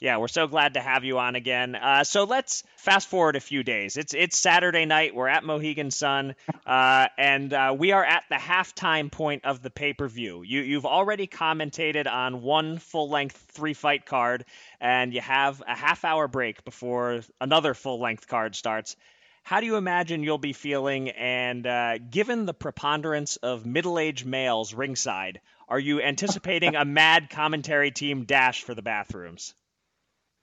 Yeah, 0.00 0.18
we're 0.18 0.28
so 0.28 0.46
glad 0.46 0.74
to 0.74 0.80
have 0.80 1.02
you 1.02 1.18
on 1.18 1.34
again. 1.34 1.74
Uh, 1.74 2.04
so 2.04 2.22
let's 2.22 2.62
fast 2.76 3.08
forward 3.08 3.34
a 3.34 3.40
few 3.40 3.64
days. 3.64 3.96
It's 3.96 4.14
it's 4.14 4.38
Saturday 4.38 4.84
night. 4.84 5.12
We're 5.12 5.26
at 5.26 5.42
Mohegan 5.42 5.90
Sun, 5.90 6.36
uh, 6.66 7.08
and 7.18 7.52
uh, 7.52 7.74
we 7.76 7.90
are 7.90 8.04
at 8.04 8.22
the 8.28 8.36
halftime 8.36 9.10
point 9.10 9.44
of 9.44 9.60
the 9.60 9.70
pay 9.70 9.94
per 9.94 10.06
view. 10.06 10.44
You 10.44 10.60
you've 10.60 10.86
already 10.86 11.26
commentated 11.26 12.06
on 12.06 12.42
one 12.42 12.78
full 12.78 13.10
length 13.10 13.44
three 13.50 13.74
fight 13.74 14.06
card, 14.06 14.44
and 14.80 15.12
you 15.12 15.20
have 15.20 15.60
a 15.66 15.74
half 15.74 16.04
hour 16.04 16.28
break 16.28 16.64
before 16.64 17.22
another 17.40 17.74
full 17.74 17.98
length 17.98 18.28
card 18.28 18.54
starts. 18.54 18.94
How 19.48 19.60
do 19.60 19.66
you 19.66 19.76
imagine 19.76 20.22
you'll 20.22 20.36
be 20.36 20.52
feeling? 20.52 21.08
And 21.08 21.66
uh, 21.66 21.96
given 21.96 22.44
the 22.44 22.52
preponderance 22.52 23.36
of 23.36 23.64
middle 23.64 23.98
aged 23.98 24.26
males 24.26 24.74
ringside, 24.74 25.40
are 25.70 25.78
you 25.78 26.02
anticipating 26.02 26.76
a 26.76 26.84
mad 26.84 27.30
commentary 27.30 27.90
team 27.90 28.26
dash 28.26 28.62
for 28.62 28.74
the 28.74 28.82
bathrooms? 28.82 29.54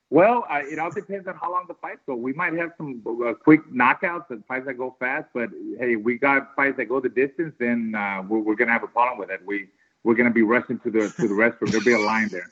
Well, 0.10 0.44
uh, 0.50 0.62
it 0.64 0.80
all 0.80 0.90
depends 0.90 1.28
on 1.28 1.36
how 1.36 1.52
long 1.52 1.66
the 1.68 1.76
fights 1.76 2.00
go. 2.08 2.16
We 2.16 2.34
might 2.34 2.54
have 2.54 2.72
some 2.78 3.04
uh, 3.06 3.34
quick 3.36 3.72
knockouts 3.72 4.32
and 4.32 4.44
fights 4.48 4.66
that 4.66 4.74
go 4.74 4.96
fast, 5.00 5.28
but 5.36 5.50
hey, 5.78 5.98
we 5.98 6.18
got 6.18 6.56
fights 6.56 6.78
that 6.78 6.86
go 6.86 7.00
the 7.00 7.10
distance, 7.10 7.54
then 7.60 7.94
uh, 7.96 8.24
we're, 8.28 8.40
we're 8.40 8.56
gonna 8.56 8.72
have 8.72 8.82
a 8.82 8.88
problem 8.88 9.20
with 9.20 9.30
it. 9.30 9.40
We 9.46 9.68
we're 10.04 10.16
gonna 10.16 10.32
be 10.32 10.42
rushing 10.42 10.80
to 10.80 10.90
the 10.90 11.14
to 11.20 11.28
the 11.28 11.36
restroom. 11.36 11.70
There'll 11.70 11.86
be 11.86 11.94
a 11.94 12.00
line 12.00 12.30
there. 12.30 12.50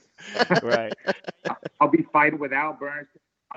right. 0.61 0.93
I'll 1.81 1.87
be 1.87 2.05
fighting 2.13 2.37
with 2.37 2.53
Al 2.53 2.73
Burns. 2.73 3.07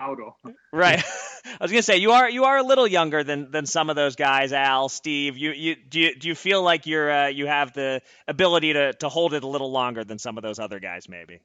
Auto. 0.00 0.37
Right. 0.72 1.02
I 1.46 1.59
was 1.61 1.70
gonna 1.70 1.82
say 1.82 1.98
you 1.98 2.12
are 2.12 2.28
you 2.28 2.44
are 2.44 2.59
a 2.59 2.62
little 2.62 2.87
younger 2.87 3.22
than 3.22 3.50
than 3.50 3.66
some 3.66 3.88
of 3.88 3.96
those 3.96 4.16
guys, 4.16 4.52
Al, 4.52 4.88
Steve. 4.88 5.38
You 5.38 5.52
you 5.52 5.76
do 5.76 6.00
you 6.00 6.14
do 6.14 6.28
you 6.28 6.35
feel 6.35 6.62
like 6.62 6.87
you're 6.87 7.11
uh, 7.11 7.28
you 7.28 7.46
have 7.46 7.72
the 7.72 8.02
ability 8.26 8.72
to 8.72 8.92
to 8.94 9.09
hold 9.09 9.32
it 9.32 9.44
a 9.44 9.46
little 9.46 9.70
longer 9.70 10.04
than 10.04 10.18
some 10.18 10.37
of 10.37 10.42
those 10.42 10.59
other 10.59 10.80
guys, 10.80 11.09
maybe? 11.09 11.40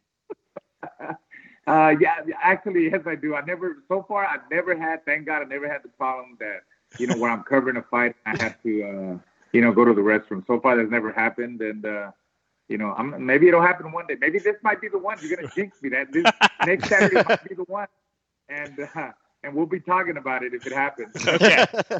Uh, 1.68 1.94
yeah, 2.00 2.16
actually, 2.42 2.90
yes, 2.90 3.02
I 3.06 3.16
do. 3.16 3.36
I 3.36 3.42
never, 3.46 3.78
so 3.88 4.04
far, 4.08 4.26
I've 4.26 4.50
never 4.50 4.76
had, 4.76 5.06
thank 5.06 5.28
God, 5.28 5.44
I 5.44 5.46
never 5.46 5.72
had 5.72 5.84
the 5.84 5.90
problem 5.90 6.38
that, 6.40 6.62
you 6.98 7.08
know, 7.08 7.16
when 7.18 7.30
I'm 7.32 7.44
covering 7.44 7.78
a 7.78 7.84
fight, 7.84 8.16
I 8.26 8.32
have 8.42 8.62
to, 8.64 8.84
uh, 8.84 9.18
you 9.54 9.62
know, 9.62 9.72
go 9.72 9.86
to 9.86 9.94
the 9.94 10.02
restroom. 10.02 10.46
So 10.48 10.60
far, 10.60 10.76
that's 10.76 10.90
never 10.90 11.12
happened. 11.12 11.62
And, 11.62 11.86
uh, 11.86 12.12
you 12.68 12.78
know, 12.78 12.94
I'm, 12.98 13.26
maybe 13.26 13.48
it'll 13.48 13.62
happen 13.62 13.92
one 13.92 14.08
day. 14.08 14.18
Maybe 14.20 14.40
this 14.40 14.56
might 14.64 14.82
be 14.82 14.88
the 14.88 14.98
one. 14.98 15.18
You're 15.22 15.36
going 15.38 15.48
to 15.48 15.56
jinx 15.56 15.82
me 15.82 15.90
that 15.90 16.12
this 16.12 16.26
next 16.66 16.90
Saturday 16.90 17.24
might 17.28 17.48
be 17.48 17.54
the 17.54 17.64
one. 17.64 17.88
And, 18.52 18.80
uh, 18.96 19.12
and 19.44 19.56
we'll 19.56 19.66
be 19.66 19.80
talking 19.80 20.18
about 20.18 20.44
it 20.44 20.54
if 20.54 20.68
it 20.68 20.74
happens. 20.74 21.16
Okay. 21.28 21.66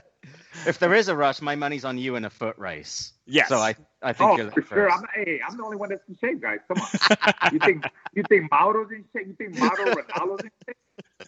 if 0.68 0.80
there 0.80 0.94
is 0.94 1.08
a 1.08 1.16
rush, 1.16 1.42
my 1.42 1.56
money's 1.56 1.86
on 1.86 1.98
you 1.98 2.16
in 2.16 2.26
a 2.26 2.30
foot 2.30 2.58
race. 2.58 3.14
Yes. 3.26 3.48
So 3.50 3.58
I, 3.58 3.76
I 4.02 4.14
think 4.14 4.32
oh, 4.32 4.38
you're 4.38 4.52
for 4.52 4.62
sure. 4.62 4.92
I'm, 4.92 5.04
hey, 5.16 5.40
I'm 5.48 5.58
the 5.58 5.64
only 5.64 5.78
one 5.78 5.90
that's 5.90 6.08
in 6.10 6.18
shape, 6.18 6.42
guys. 6.42 6.60
Come 6.68 6.78
on. 6.82 7.54
you 7.54 7.60
think 7.60 7.86
you 8.14 8.24
think 8.28 8.52
Mauro's 8.52 8.92
in 8.92 9.06
shape? 9.16 9.28
You 9.28 9.34
think 9.34 9.58
Mauro 9.58 9.96
Ranallo's 9.96 10.42
in 10.44 10.52
shape? 10.66 10.78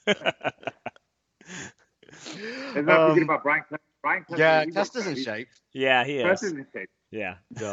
Let's 2.75 2.87
not 2.87 2.99
um, 2.99 3.09
forget 3.11 3.23
about 3.23 3.43
Brian. 3.43 3.63
Brian 4.01 4.23
Custer, 4.25 4.37
yeah, 4.37 4.65
Custer's 4.65 5.07
in 5.07 5.15
shape. 5.15 5.47
Yeah, 5.71 6.03
he 6.03 6.17
is. 6.17 6.25
Custer's 6.25 6.51
in 6.51 6.67
shape. 6.73 6.89
Yeah. 7.13 7.35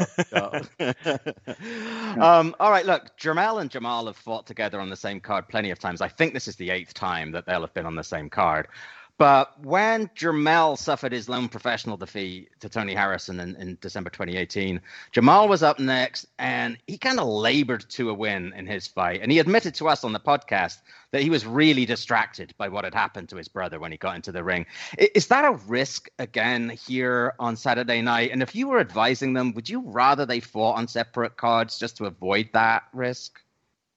um, 2.20 2.54
all 2.60 2.70
right, 2.70 2.84
look, 2.84 3.16
Jermell 3.16 3.62
and 3.62 3.70
Jamal 3.70 4.06
have 4.06 4.16
fought 4.16 4.46
together 4.46 4.78
on 4.80 4.90
the 4.90 4.96
same 4.96 5.18
card 5.18 5.48
plenty 5.48 5.70
of 5.70 5.78
times. 5.78 6.02
I 6.02 6.08
think 6.08 6.34
this 6.34 6.46
is 6.46 6.56
the 6.56 6.68
eighth 6.68 6.92
time 6.92 7.32
that 7.32 7.46
they'll 7.46 7.62
have 7.62 7.72
been 7.72 7.86
on 7.86 7.94
the 7.94 8.04
same 8.04 8.28
card. 8.28 8.68
But 9.20 9.62
when 9.62 10.08
Jamal 10.14 10.78
suffered 10.78 11.12
his 11.12 11.28
lone 11.28 11.50
professional 11.50 11.98
defeat 11.98 12.48
to 12.60 12.70
Tony 12.70 12.94
Harrison 12.94 13.38
in, 13.38 13.54
in 13.56 13.76
December 13.82 14.08
2018, 14.08 14.80
Jamal 15.12 15.46
was 15.46 15.62
up 15.62 15.78
next 15.78 16.24
and 16.38 16.78
he 16.86 16.96
kind 16.96 17.20
of 17.20 17.28
labored 17.28 17.84
to 17.90 18.08
a 18.08 18.14
win 18.14 18.54
in 18.56 18.66
his 18.66 18.86
fight. 18.86 19.20
And 19.20 19.30
he 19.30 19.38
admitted 19.38 19.74
to 19.74 19.88
us 19.88 20.04
on 20.04 20.14
the 20.14 20.20
podcast 20.20 20.78
that 21.10 21.20
he 21.20 21.28
was 21.28 21.44
really 21.44 21.84
distracted 21.84 22.54
by 22.56 22.70
what 22.70 22.84
had 22.84 22.94
happened 22.94 23.28
to 23.28 23.36
his 23.36 23.46
brother 23.46 23.78
when 23.78 23.92
he 23.92 23.98
got 23.98 24.16
into 24.16 24.32
the 24.32 24.42
ring. 24.42 24.64
Is 24.96 25.26
that 25.26 25.44
a 25.44 25.52
risk 25.66 26.08
again 26.18 26.70
here 26.70 27.34
on 27.38 27.56
Saturday 27.56 28.00
night? 28.00 28.30
And 28.32 28.42
if 28.42 28.54
you 28.54 28.68
were 28.68 28.80
advising 28.80 29.34
them, 29.34 29.52
would 29.52 29.68
you 29.68 29.82
rather 29.84 30.24
they 30.24 30.40
fought 30.40 30.78
on 30.78 30.88
separate 30.88 31.36
cards 31.36 31.78
just 31.78 31.98
to 31.98 32.06
avoid 32.06 32.48
that 32.54 32.84
risk? 32.94 33.38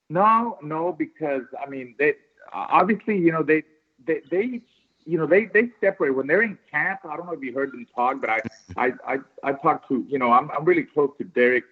No, 0.09 0.57
no, 0.61 0.91
because 0.91 1.43
I 1.65 1.69
mean, 1.69 1.95
they 1.97 2.15
obviously, 2.51 3.17
you 3.17 3.31
know, 3.31 3.41
they 3.41 3.63
they, 4.05 4.21
they 4.29 4.61
you 5.05 5.17
know, 5.17 5.25
they 5.25 5.45
they 5.45 5.69
separate 5.81 6.11
when 6.11 6.27
they're 6.27 6.43
in 6.43 6.57
camp. 6.71 7.01
I 7.03 7.15
don't 7.17 7.25
know 7.25 7.33
if 7.33 7.41
you 7.41 7.53
heard 7.53 7.71
them 7.71 7.85
talk, 7.95 8.21
but 8.21 8.29
I 8.29 8.41
I 8.77 8.91
I, 9.07 9.17
I 9.43 9.53
talked 9.53 9.87
to 9.89 10.05
you 10.07 10.17
know 10.17 10.31
I'm 10.31 10.49
I'm 10.51 10.65
really 10.65 10.83
close 10.83 11.11
to 11.17 11.23
Derrick 11.23 11.65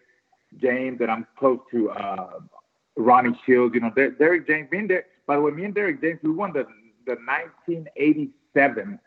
James 0.58 1.00
and 1.02 1.12
I'm 1.12 1.26
close 1.38 1.60
to 1.72 1.92
uh, 1.92 2.40
Ronnie 2.98 3.40
Shields. 3.46 3.74
You 3.74 3.82
know, 3.82 3.92
Der- 3.96 4.12
Derrick 4.12 4.48
James 4.48 4.68
being 4.72 4.88
there. 4.88 5.06
By 5.28 5.36
the 5.36 5.42
way, 5.42 5.52
me 5.52 5.66
and 5.66 5.76
Derrick 5.76 6.02
James 6.02 6.20
we 6.24 6.32
won 6.32 6.54
the 6.54 6.66
the 7.06 7.16
1987. 7.26 9.00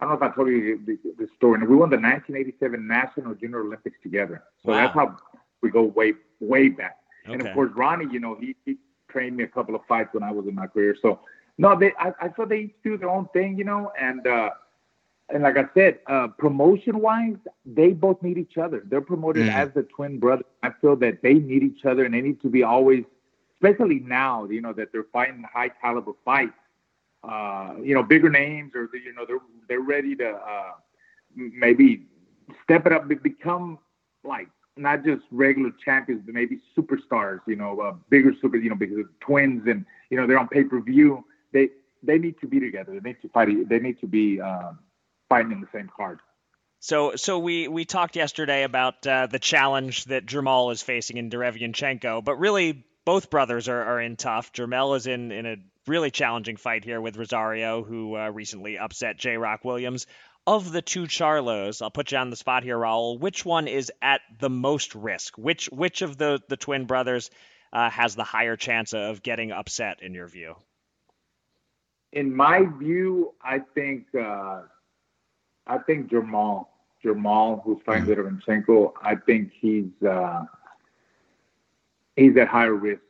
I 0.00 0.04
don't 0.04 0.18
know 0.18 0.26
if 0.26 0.32
I 0.32 0.34
told 0.34 0.48
you 0.48 0.80
the, 0.86 0.98
the, 1.04 1.24
the 1.24 1.28
story. 1.36 1.60
We 1.60 1.76
won 1.76 1.90
the 1.90 1.96
1987 1.96 2.86
National 2.86 3.34
Junior 3.34 3.60
Olympics 3.60 3.98
together. 4.02 4.42
So 4.64 4.72
wow. 4.72 4.78
that's 4.78 4.94
how 4.94 5.16
we 5.62 5.70
go 5.70 5.82
way 5.82 6.14
way 6.40 6.68
back. 6.68 6.96
Okay. 7.24 7.34
And 7.34 7.46
of 7.46 7.54
course, 7.54 7.70
Ronnie, 7.74 8.06
you 8.10 8.18
know, 8.18 8.36
he, 8.40 8.56
he 8.64 8.76
trained 9.10 9.36
me 9.36 9.44
a 9.44 9.48
couple 9.48 9.74
of 9.74 9.82
fights 9.86 10.10
when 10.12 10.22
I 10.22 10.32
was 10.32 10.46
in 10.46 10.54
my 10.54 10.66
career. 10.66 10.96
So 11.00 11.20
no, 11.60 11.78
they 11.78 11.92
I, 11.98 12.12
I 12.22 12.28
feel 12.30 12.46
they 12.46 12.60
each 12.60 12.74
do 12.82 12.96
their 12.96 13.10
own 13.10 13.28
thing, 13.34 13.58
you 13.58 13.64
know, 13.64 13.92
and 14.00 14.26
uh 14.26 14.50
and 15.28 15.42
like 15.42 15.58
I 15.58 15.66
said, 15.74 15.98
uh 16.06 16.28
promotion 16.38 17.00
wise, 17.00 17.36
they 17.66 17.90
both 17.92 18.22
need 18.22 18.38
each 18.38 18.56
other. 18.56 18.82
They're 18.86 19.02
promoted 19.02 19.46
mm. 19.46 19.52
as 19.52 19.68
the 19.74 19.82
twin 19.82 20.18
brothers. 20.18 20.46
I 20.62 20.70
feel 20.80 20.96
that 20.96 21.20
they 21.22 21.34
need 21.34 21.62
each 21.62 21.84
other 21.84 22.06
and 22.06 22.14
they 22.14 22.22
need 22.22 22.40
to 22.40 22.48
be 22.48 22.62
always 22.62 23.04
especially 23.62 24.00
now, 24.00 24.46
you 24.46 24.62
know, 24.62 24.72
that 24.72 24.90
they're 24.90 25.06
fighting 25.12 25.44
high 25.52 25.68
caliber 25.68 26.12
fights. 26.24 26.54
Uh, 27.22 27.74
you 27.82 27.94
know, 27.94 28.02
bigger 28.02 28.30
names 28.30 28.72
or 28.74 28.88
you 28.94 29.12
know, 29.12 29.26
they're 29.26 29.44
they're 29.68 29.80
ready 29.80 30.16
to 30.16 30.30
uh 30.30 30.72
maybe 31.36 32.06
step 32.64 32.86
it 32.86 32.92
up 32.92 33.06
become 33.22 33.78
like 34.24 34.48
not 34.78 35.04
just 35.04 35.22
regular 35.30 35.72
champions, 35.84 36.22
but 36.24 36.34
maybe 36.34 36.58
superstars, 36.74 37.40
you 37.46 37.56
know, 37.56 37.78
uh, 37.80 37.92
bigger 38.08 38.32
super, 38.40 38.56
you 38.56 38.70
know, 38.70 38.76
because 38.76 38.98
of 38.98 39.06
twins 39.20 39.66
and, 39.66 39.84
you 40.08 40.16
know, 40.16 40.26
they're 40.26 40.38
on 40.38 40.48
pay 40.48 40.64
per 40.64 40.80
view 40.80 41.22
they 41.52 41.70
they 42.02 42.18
need 42.18 42.40
to 42.40 42.46
be 42.46 42.60
together. 42.60 42.98
They 43.00 43.10
need 43.10 43.22
to 43.22 43.28
fight. 43.28 43.68
They 43.68 43.78
need 43.78 44.00
to 44.00 44.06
be 44.06 44.40
um, 44.40 44.78
fighting 45.28 45.52
in 45.52 45.60
the 45.60 45.68
same 45.72 45.90
card. 45.94 46.20
So, 46.80 47.14
so 47.16 47.38
we 47.38 47.68
we 47.68 47.84
talked 47.84 48.16
yesterday 48.16 48.62
about 48.62 49.06
uh, 49.06 49.26
the 49.26 49.38
challenge 49.38 50.04
that 50.06 50.24
Jermall 50.24 50.72
is 50.72 50.82
facing 50.82 51.18
in 51.18 51.28
Derevyanchenko, 51.28 52.24
but 52.24 52.36
really 52.36 52.84
both 53.04 53.28
brothers 53.28 53.68
are, 53.68 53.82
are 53.82 54.00
in 54.00 54.16
tough. 54.16 54.52
Jermell 54.52 54.96
is 54.96 55.06
in 55.06 55.30
in 55.30 55.46
a 55.46 55.56
really 55.86 56.10
challenging 56.10 56.56
fight 56.56 56.84
here 56.84 57.00
with 57.00 57.16
Rosario, 57.16 57.82
who 57.82 58.16
uh, 58.16 58.30
recently 58.30 58.78
upset 58.78 59.18
J. 59.18 59.36
Rock 59.36 59.64
Williams. 59.64 60.06
Of 60.46 60.72
the 60.72 60.80
two 60.80 61.02
Charlos, 61.02 61.82
I'll 61.82 61.90
put 61.90 62.12
you 62.12 62.18
on 62.18 62.30
the 62.30 62.36
spot 62.36 62.62
here, 62.62 62.78
Raul. 62.78 63.20
Which 63.20 63.44
one 63.44 63.68
is 63.68 63.92
at 64.00 64.22
the 64.38 64.48
most 64.48 64.94
risk? 64.94 65.36
Which 65.36 65.66
which 65.66 66.00
of 66.00 66.16
the 66.16 66.40
the 66.48 66.56
twin 66.56 66.86
brothers 66.86 67.30
uh, 67.74 67.90
has 67.90 68.16
the 68.16 68.24
higher 68.24 68.56
chance 68.56 68.94
of 68.94 69.22
getting 69.22 69.52
upset 69.52 70.02
in 70.02 70.14
your 70.14 70.26
view? 70.28 70.56
In 72.12 72.34
my 72.34 72.64
view, 72.78 73.34
I 73.42 73.60
think 73.74 74.06
uh, 74.14 74.62
I 75.66 75.78
think 75.86 76.10
Jermall, 76.10 76.66
Jermall, 77.04 77.62
who's 77.62 77.78
fighting 77.86 78.06
Derevyanchenko, 78.06 78.92
I 79.02 79.14
think 79.14 79.52
he's 79.60 79.90
uh, 80.06 80.44
he's 82.16 82.36
at 82.36 82.48
higher 82.48 82.74
risk 82.74 83.02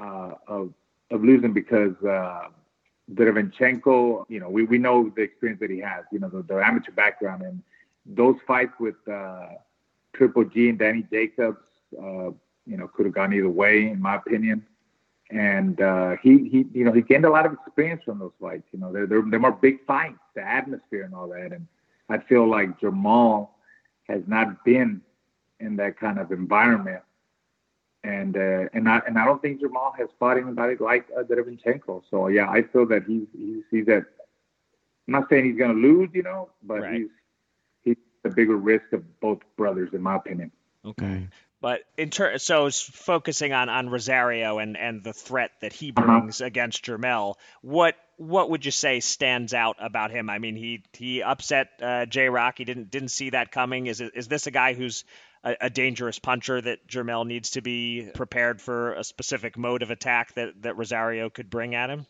uh, 0.00 0.32
of 0.46 0.72
of 1.10 1.24
losing 1.24 1.52
because 1.52 1.94
uh, 2.04 2.48
Derevyanchenko, 3.14 4.26
you 4.28 4.40
know, 4.40 4.48
we, 4.48 4.64
we 4.64 4.78
know 4.78 5.10
the 5.14 5.22
experience 5.22 5.60
that 5.60 5.70
he 5.70 5.78
has, 5.78 6.04
you 6.10 6.18
know, 6.18 6.28
the, 6.28 6.42
the 6.42 6.64
amateur 6.64 6.92
background 6.92 7.42
and 7.42 7.62
those 8.04 8.36
fights 8.46 8.72
with 8.80 8.96
uh, 9.08 9.46
Triple 10.14 10.44
G 10.44 10.68
and 10.68 10.78
Danny 10.78 11.06
Jacobs, 11.10 11.58
uh, 12.00 12.30
you 12.66 12.76
know, 12.76 12.88
could 12.88 13.06
have 13.06 13.14
gone 13.14 13.32
either 13.32 13.48
way, 13.48 13.90
in 13.90 14.00
my 14.00 14.16
opinion. 14.16 14.64
And 15.30 15.80
uh, 15.80 16.16
he, 16.22 16.48
he, 16.48 16.66
you 16.72 16.84
know, 16.84 16.92
he 16.92 17.02
gained 17.02 17.24
a 17.24 17.30
lot 17.30 17.46
of 17.46 17.52
experience 17.52 18.02
from 18.04 18.20
those 18.20 18.32
fights. 18.40 18.68
You 18.72 18.78
know, 18.78 18.92
they're, 18.92 19.06
they're, 19.06 19.22
they're 19.28 19.40
more 19.40 19.52
big 19.52 19.84
fights, 19.84 20.18
the 20.34 20.42
atmosphere 20.42 21.02
and 21.02 21.14
all 21.14 21.28
that. 21.28 21.52
And 21.52 21.66
I 22.08 22.18
feel 22.18 22.48
like 22.48 22.78
Jermall 22.80 23.48
has 24.08 24.22
not 24.26 24.64
been 24.64 25.00
in 25.58 25.76
that 25.76 25.98
kind 25.98 26.18
of 26.18 26.30
environment 26.30 27.02
and 28.06 28.36
uh, 28.36 28.68
and 28.72 28.88
I 28.88 29.00
and 29.06 29.18
I 29.18 29.24
don't 29.24 29.42
think 29.42 29.60
Jamal 29.60 29.92
has 29.98 30.08
fought 30.18 30.36
anybody 30.38 30.76
like 30.78 31.06
uh, 31.18 31.22
Derevyanchenko. 31.22 32.02
So 32.10 32.28
yeah, 32.28 32.48
I 32.48 32.62
feel 32.62 32.86
that 32.86 33.04
he's 33.06 33.26
he's 33.36 33.64
he's 33.70 33.88
at. 33.88 34.04
I'm 35.08 35.12
not 35.12 35.28
saying 35.28 35.44
he's 35.44 35.58
going 35.58 35.74
to 35.74 35.80
lose, 35.80 36.10
you 36.12 36.22
know, 36.22 36.50
but 36.62 36.80
right. 36.80 36.94
he's 36.94 37.08
he's 37.82 37.96
a 38.24 38.28
bigger 38.28 38.56
risk 38.56 38.92
of 38.92 39.02
both 39.20 39.40
brothers, 39.56 39.90
in 39.92 40.02
my 40.02 40.16
opinion. 40.16 40.52
Okay. 40.84 41.28
But 41.60 41.80
in 41.96 42.10
ter- 42.10 42.38
so 42.38 42.70
focusing 42.70 43.52
on, 43.52 43.68
on 43.68 43.88
Rosario 43.88 44.58
and, 44.58 44.76
and 44.76 45.02
the 45.02 45.14
threat 45.14 45.52
that 45.62 45.72
he 45.72 45.92
uh-huh. 45.96 46.06
brings 46.06 46.40
against 46.40 46.84
Jermell, 46.84 47.34
what 47.62 47.96
what 48.18 48.50
would 48.50 48.64
you 48.64 48.70
say 48.70 49.00
stands 49.00 49.52
out 49.52 49.76
about 49.78 50.10
him? 50.10 50.30
I 50.30 50.38
mean, 50.38 50.56
he 50.56 50.82
he 50.92 51.22
upset 51.22 51.68
uh, 51.82 52.06
J 52.06 52.28
Rock. 52.28 52.58
He 52.58 52.64
didn't 52.64 52.90
didn't 52.90 53.08
see 53.08 53.30
that 53.30 53.50
coming. 53.52 53.86
Is 53.86 54.00
is 54.00 54.28
this 54.28 54.46
a 54.46 54.50
guy 54.50 54.74
who's 54.74 55.04
a, 55.44 55.56
a, 55.62 55.70
dangerous 55.70 56.18
puncher 56.18 56.60
that 56.60 56.86
Jermell 56.88 57.26
needs 57.26 57.50
to 57.50 57.60
be 57.60 58.10
prepared 58.14 58.60
for 58.60 58.94
a 58.94 59.04
specific 59.04 59.56
mode 59.56 59.82
of 59.82 59.90
attack 59.90 60.34
that, 60.34 60.62
that 60.62 60.76
Rosario 60.76 61.30
could 61.30 61.48
bring 61.50 61.74
at 61.74 61.88
him? 61.88 62.06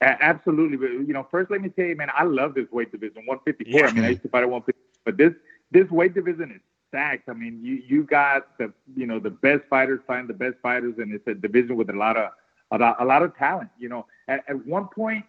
Absolutely, 0.00 0.76
but 0.76 0.90
you 1.06 1.12
know, 1.12 1.26
first 1.30 1.50
let 1.50 1.60
me 1.60 1.68
tell 1.68 1.86
you, 1.86 1.96
man, 1.96 2.10
I 2.14 2.24
love 2.24 2.54
this 2.54 2.70
weight 2.70 2.92
division, 2.92 3.22
154. 3.26 3.80
Yeah. 3.80 3.86
I 3.86 3.92
mean, 3.92 4.04
I 4.04 4.08
used 4.10 4.22
to 4.22 4.28
fight 4.28 4.42
at 4.42 4.50
150, 4.50 4.80
but 5.04 5.16
this 5.16 5.32
this 5.70 5.90
weight 5.90 6.14
division 6.14 6.52
is 6.52 6.60
stacked. 6.94 7.28
I 7.28 7.32
mean, 7.32 7.60
you 7.62 7.82
you 7.86 8.04
got 8.04 8.56
the 8.58 8.72
you 8.96 9.06
know 9.06 9.18
the 9.18 9.30
best 9.30 9.62
fighters 9.68 10.00
find 10.06 10.28
the 10.28 10.34
best 10.34 10.56
fighters, 10.62 10.94
and 10.98 11.12
it's 11.12 11.26
a 11.26 11.34
division 11.34 11.76
with 11.76 11.90
a 11.90 11.94
lot 11.94 12.16
of 12.16 12.30
a 12.70 12.78
lot, 12.78 12.96
a 13.00 13.04
lot 13.04 13.22
of 13.22 13.36
talent. 13.36 13.70
You 13.78 13.88
know, 13.88 14.06
at, 14.28 14.44
at 14.48 14.64
one 14.66 14.88
point, 14.88 15.24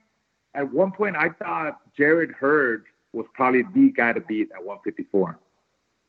at 0.54 0.72
one 0.72 0.92
point, 0.92 1.16
I 1.16 1.30
thought 1.30 1.80
Jarrett 1.98 2.32
Hurd 2.32 2.86
was 3.14 3.26
probably 3.34 3.64
the 3.74 3.92
guy 3.92 4.14
to 4.14 4.20
beat 4.20 4.50
at 4.52 4.64
154 4.64 5.40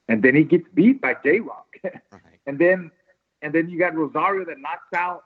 and 0.09 0.23
then 0.23 0.35
he 0.35 0.45
gets 0.45 0.65
beat 0.75 1.01
by 1.01 1.17
J 1.25 1.41
Rock, 1.41 1.67
right. 1.85 2.03
and 2.47 2.59
then 2.59 2.91
and 3.43 3.53
then 3.53 3.69
you 3.69 3.79
got 3.79 3.95
Rosario 3.95 4.45
that 4.45 4.59
knocks 4.59 4.93
out 4.95 5.25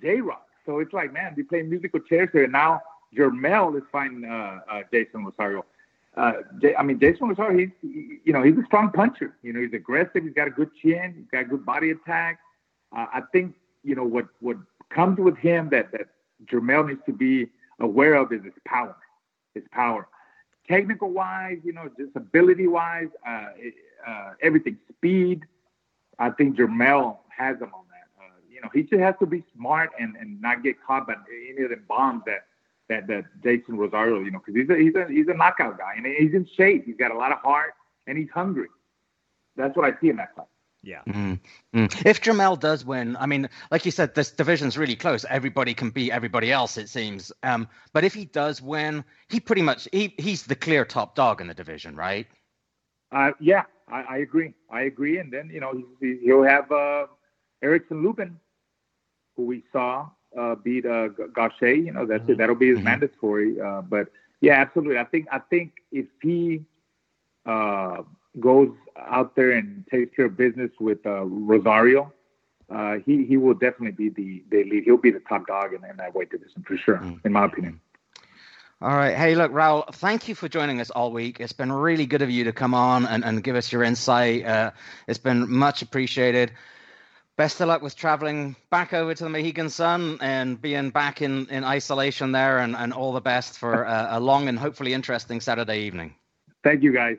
J 0.00 0.20
Rock. 0.20 0.46
So 0.64 0.78
it's 0.78 0.92
like, 0.92 1.12
man, 1.12 1.34
they 1.36 1.42
play 1.42 1.62
musical 1.62 2.00
chairs 2.00 2.28
here. 2.32 2.44
And 2.44 2.52
now 2.52 2.80
Jermell 3.16 3.76
is 3.76 3.82
fighting 3.90 4.24
uh, 4.24 4.60
uh, 4.70 4.82
Jeison 4.92 5.24
Rosario. 5.24 5.64
Uh, 6.16 6.32
I 6.78 6.82
mean, 6.82 6.98
Jeison 6.98 7.22
Rosario, 7.22 7.58
he's 7.58 7.90
you 8.24 8.32
know 8.32 8.42
he's 8.42 8.56
a 8.56 8.64
strong 8.66 8.92
puncher. 8.92 9.36
You 9.42 9.52
know, 9.52 9.60
he's 9.60 9.72
aggressive. 9.72 10.22
He's 10.22 10.34
got 10.34 10.46
a 10.46 10.50
good 10.50 10.70
chin. 10.82 11.14
He's 11.16 11.30
got 11.32 11.48
good 11.48 11.64
body 11.64 11.90
attack. 11.90 12.38
Uh, 12.94 13.06
I 13.12 13.22
think 13.32 13.54
you 13.82 13.94
know 13.94 14.04
what 14.04 14.26
what 14.40 14.58
comes 14.90 15.18
with 15.18 15.36
him 15.38 15.70
that 15.70 15.90
that 15.92 16.08
Jermell 16.44 16.86
needs 16.86 17.00
to 17.06 17.12
be 17.12 17.48
aware 17.80 18.14
of 18.14 18.32
is 18.32 18.44
his 18.44 18.52
power. 18.66 18.96
His 19.54 19.64
power 19.72 20.06
technical 20.68 21.10
wise, 21.10 21.58
you 21.64 21.72
know, 21.72 21.88
just 21.98 22.14
ability 22.16 22.66
wise, 22.66 23.08
uh, 23.26 23.48
uh, 24.06 24.30
everything, 24.42 24.78
speed. 24.88 25.42
I 26.18 26.30
think 26.30 26.56
Jermell 26.56 27.18
has 27.36 27.56
him 27.56 27.70
on 27.74 27.84
that. 27.90 28.22
Uh, 28.22 28.38
you 28.50 28.60
know, 28.60 28.68
he 28.72 28.82
just 28.82 29.00
has 29.00 29.14
to 29.20 29.26
be 29.26 29.42
smart 29.56 29.90
and, 29.98 30.16
and 30.16 30.40
not 30.40 30.62
get 30.62 30.76
caught 30.84 31.06
by 31.06 31.14
any 31.50 31.64
of 31.64 31.70
the 31.70 31.80
bombs 31.88 32.22
that 32.26 32.46
that 32.92 33.06
that 33.08 33.24
Jeison 33.42 33.76
Rosario, 33.78 34.20
you 34.20 34.30
know, 34.30 34.40
because 34.44 34.60
he's 34.60 34.70
a 34.70 34.76
he's 34.76 34.94
a 34.94 35.06
he's 35.08 35.28
a 35.28 35.34
knockout 35.34 35.78
guy 35.78 35.94
and 35.96 36.06
he's 36.06 36.34
in 36.34 36.46
shape. 36.56 36.84
He's 36.84 36.96
got 36.96 37.10
a 37.10 37.16
lot 37.16 37.32
of 37.32 37.38
heart 37.38 37.74
and 38.06 38.18
he's 38.18 38.30
hungry. 38.30 38.68
That's 39.56 39.76
what 39.76 39.84
I 39.84 39.98
see 40.00 40.08
in 40.08 40.16
that 40.16 40.34
fight. 40.36 40.46
Yeah. 40.82 41.02
Mm-hmm. 41.06 41.84
If 42.04 42.20
Jermell 42.20 42.58
does 42.58 42.84
win, 42.84 43.16
I 43.16 43.26
mean, 43.26 43.48
like 43.70 43.84
you 43.84 43.92
said, 43.92 44.16
this 44.16 44.32
division's 44.32 44.76
really 44.76 44.96
close. 44.96 45.24
Everybody 45.28 45.74
can 45.74 45.90
beat 45.90 46.10
everybody 46.10 46.50
else, 46.50 46.76
it 46.76 46.88
seems. 46.88 47.30
Um, 47.44 47.68
but 47.92 48.02
if 48.02 48.12
he 48.12 48.24
does 48.24 48.60
win, 48.60 49.04
he 49.28 49.38
pretty 49.38 49.62
much 49.62 49.88
he 49.92 50.14
he's 50.18 50.42
the 50.42 50.56
clear 50.56 50.84
top 50.84 51.14
dog 51.14 51.40
in 51.40 51.46
the 51.46 51.54
division, 51.54 51.94
right? 51.94 52.26
Uh, 53.12 53.30
yeah, 53.40 53.62
I, 53.88 54.02
I 54.02 54.16
agree. 54.18 54.54
I 54.70 54.82
agree. 54.82 55.18
And 55.18 55.32
then 55.32 55.50
you 55.52 55.60
know 55.60 55.84
he, 56.00 56.18
he'll 56.24 56.42
have 56.42 56.70
uh, 56.72 57.06
Erickson 57.62 58.02
Lubin, 58.02 58.40
who 59.36 59.44
we 59.46 59.62
saw 59.72 60.10
uh, 60.38 60.54
beat 60.56 60.86
uh. 60.86 61.08
You 61.60 61.92
know 61.92 62.06
that's 62.06 62.22
mm-hmm. 62.22 62.32
it. 62.32 62.38
That'll 62.38 62.54
be 62.54 62.68
his 62.68 62.78
mm-hmm. 62.78 62.84
mandatory. 62.84 63.60
Uh, 63.60 63.82
but 63.82 64.08
yeah, 64.40 64.54
absolutely. 64.54 64.98
I 64.98 65.04
think 65.04 65.26
I 65.30 65.38
think 65.38 65.72
if 65.90 66.06
he 66.20 66.64
uh, 67.46 68.02
goes 68.40 68.70
out 68.96 69.36
there 69.36 69.52
and 69.52 69.84
takes 69.90 70.14
care 70.14 70.26
of 70.26 70.36
business 70.36 70.70
with 70.80 71.04
uh, 71.06 71.24
Rosario, 71.24 72.12
uh, 72.70 72.96
he 73.04 73.24
he 73.24 73.36
will 73.36 73.54
definitely 73.54 73.92
be 73.92 74.08
the, 74.08 74.42
the 74.50 74.64
lead. 74.70 74.84
He'll 74.84 74.96
be 74.96 75.10
the 75.10 75.20
top 75.20 75.46
dog 75.46 75.74
in, 75.74 75.84
in 75.88 75.96
that 75.98 76.14
weight 76.14 76.30
division 76.30 76.62
for 76.66 76.76
sure, 76.76 76.98
mm-hmm. 76.98 77.26
in 77.26 77.32
my 77.32 77.44
opinion. 77.44 77.80
All 78.82 78.96
right. 78.96 79.16
Hey, 79.16 79.36
look, 79.36 79.52
Raul, 79.52 79.94
thank 79.94 80.26
you 80.26 80.34
for 80.34 80.48
joining 80.48 80.80
us 80.80 80.90
all 80.90 81.12
week. 81.12 81.38
It's 81.38 81.52
been 81.52 81.70
really 81.70 82.04
good 82.04 82.20
of 82.20 82.30
you 82.30 82.42
to 82.42 82.52
come 82.52 82.74
on 82.74 83.06
and, 83.06 83.24
and 83.24 83.40
give 83.40 83.54
us 83.54 83.70
your 83.70 83.84
insight. 83.84 84.44
Uh, 84.44 84.72
it's 85.06 85.20
been 85.20 85.48
much 85.48 85.82
appreciated. 85.82 86.50
Best 87.36 87.60
of 87.60 87.68
luck 87.68 87.80
with 87.80 87.96
traveling 87.96 88.56
back 88.70 88.92
over 88.92 89.14
to 89.14 89.24
the 89.24 89.30
Mohegan 89.30 89.70
Sun 89.70 90.18
and 90.20 90.60
being 90.60 90.90
back 90.90 91.22
in, 91.22 91.46
in 91.48 91.64
isolation 91.64 92.32
there, 92.32 92.58
and, 92.58 92.76
and 92.76 92.92
all 92.92 93.12
the 93.12 93.22
best 93.22 93.58
for 93.58 93.84
a, 93.84 94.08
a 94.12 94.20
long 94.20 94.48
and 94.48 94.58
hopefully 94.58 94.92
interesting 94.92 95.40
Saturday 95.40 95.80
evening. 95.80 96.14
Thank 96.62 96.82
you, 96.82 96.92
guys. 96.92 97.16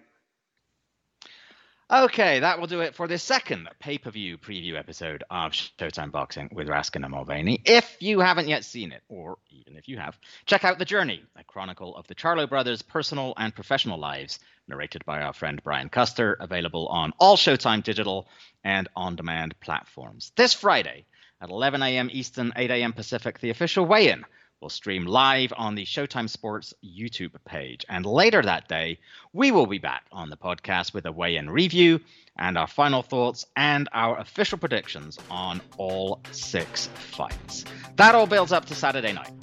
Okay, 1.92 2.40
that 2.40 2.60
will 2.60 2.68
do 2.68 2.80
it 2.80 2.96
for 2.96 3.10
this 3.10 3.22
second 3.22 3.68
pay 3.80 3.98
per 3.98 4.10
view 4.10 4.38
preview 4.38 4.80
episode 4.80 5.24
of 5.30 5.52
Showtime 5.52 6.12
Boxing 6.12 6.50
with 6.54 6.70
Raskin 6.70 7.04
and 7.04 7.12
Mulvaney. 7.12 7.62
If 7.66 7.98
you 8.00 8.22
haven't 8.22 8.48
yet 8.48 8.64
seen 8.64 8.94
it, 8.94 9.04
or 9.10 9.38
even 9.52 9.76
if 9.76 9.90
you 9.90 9.98
have, 9.98 10.18
check 10.46 10.64
out 10.64 10.80
The 10.80 10.86
Journey, 10.86 11.24
a 11.36 11.44
chronicle 11.44 11.96
of 11.98 12.08
the 12.08 12.16
Charlo 12.16 12.48
brothers' 12.48 12.82
personal 12.82 13.34
and 13.36 13.54
professional 13.54 14.00
lives, 14.00 14.40
narrated 14.68 15.04
by 15.06 15.22
our 15.22 15.34
friend 15.34 15.62
Brian 15.62 15.90
Custer, 15.90 16.38
available 16.40 16.88
on 16.88 17.12
all 17.20 17.36
Showtime 17.36 17.84
digital 17.84 18.30
and 18.64 18.88
on 18.96 19.18
demand 19.18 19.60
platforms. 19.60 20.32
This 20.38 20.54
Friday 20.54 21.06
at 21.42 21.50
11 21.50 21.84
a.m. 21.84 22.10
Eastern, 22.14 22.54
8 22.56 22.72
a.m. 22.72 22.94
Pacific, 22.94 23.40
the 23.40 23.50
official 23.50 23.86
weigh 23.86 24.10
in 24.10 24.24
will 24.64 24.70
stream 24.70 25.06
live 25.06 25.52
on 25.58 25.76
the 25.76 25.84
Showtime 25.84 26.30
Sports 26.30 26.74
YouTube 26.82 27.34
page. 27.44 27.86
And 27.90 28.06
later 28.06 28.42
that 28.42 28.70
day, 28.70 28.98
we 29.34 29.52
will 29.52 29.68
be 29.68 29.78
back 29.78 30.06
on 30.10 30.30
the 30.30 30.38
podcast 30.38 30.94
with 30.94 31.06
a 31.06 31.12
weigh 31.12 31.36
in 31.36 31.50
review 31.50 32.00
and 32.38 32.58
our 32.58 32.66
final 32.66 33.02
thoughts 33.04 33.46
and 33.58 33.90
our 33.92 34.18
official 34.20 34.58
predictions 34.58 35.20
on 35.30 35.60
all 35.78 36.22
six 36.32 36.88
fights. 36.96 37.66
That 37.98 38.16
all 38.16 38.26
builds 38.26 38.54
up 38.54 38.64
to 38.68 38.76
Saturday 38.76 39.12
night, 39.12 39.34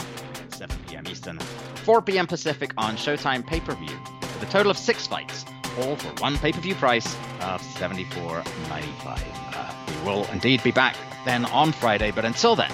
7 0.48 0.74
p.m. 0.88 1.06
Eastern, 1.06 1.38
4 1.84 2.00
p.m. 2.00 2.26
Pacific 2.26 2.72
on 2.78 2.96
Showtime 2.96 3.46
pay 3.46 3.60
per 3.60 3.74
view, 3.74 3.98
with 4.22 4.42
a 4.42 4.50
total 4.50 4.70
of 4.70 4.78
six 4.78 5.06
fights, 5.06 5.44
all 5.80 5.96
for 5.96 6.22
one 6.22 6.38
pay 6.38 6.52
per 6.52 6.62
view 6.62 6.74
price 6.76 7.14
of 7.42 7.60
$74.95. 7.60 9.20
Uh, 9.54 9.74
we 9.86 10.10
will 10.10 10.24
indeed 10.32 10.62
be 10.62 10.70
back 10.70 10.96
then 11.26 11.44
on 11.44 11.72
Friday, 11.72 12.10
but 12.10 12.24
until 12.24 12.56
then, 12.56 12.72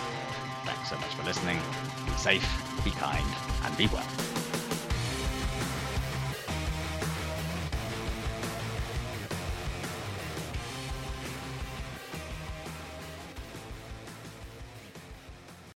thanks 0.64 0.90
so 0.90 0.96
much 0.96 1.12
for 1.16 1.24
listening 1.24 1.58
safe, 2.16 2.82
be 2.84 2.90
kind, 2.90 3.26
and 3.64 3.76
be 3.76 3.86
well. 3.88 4.25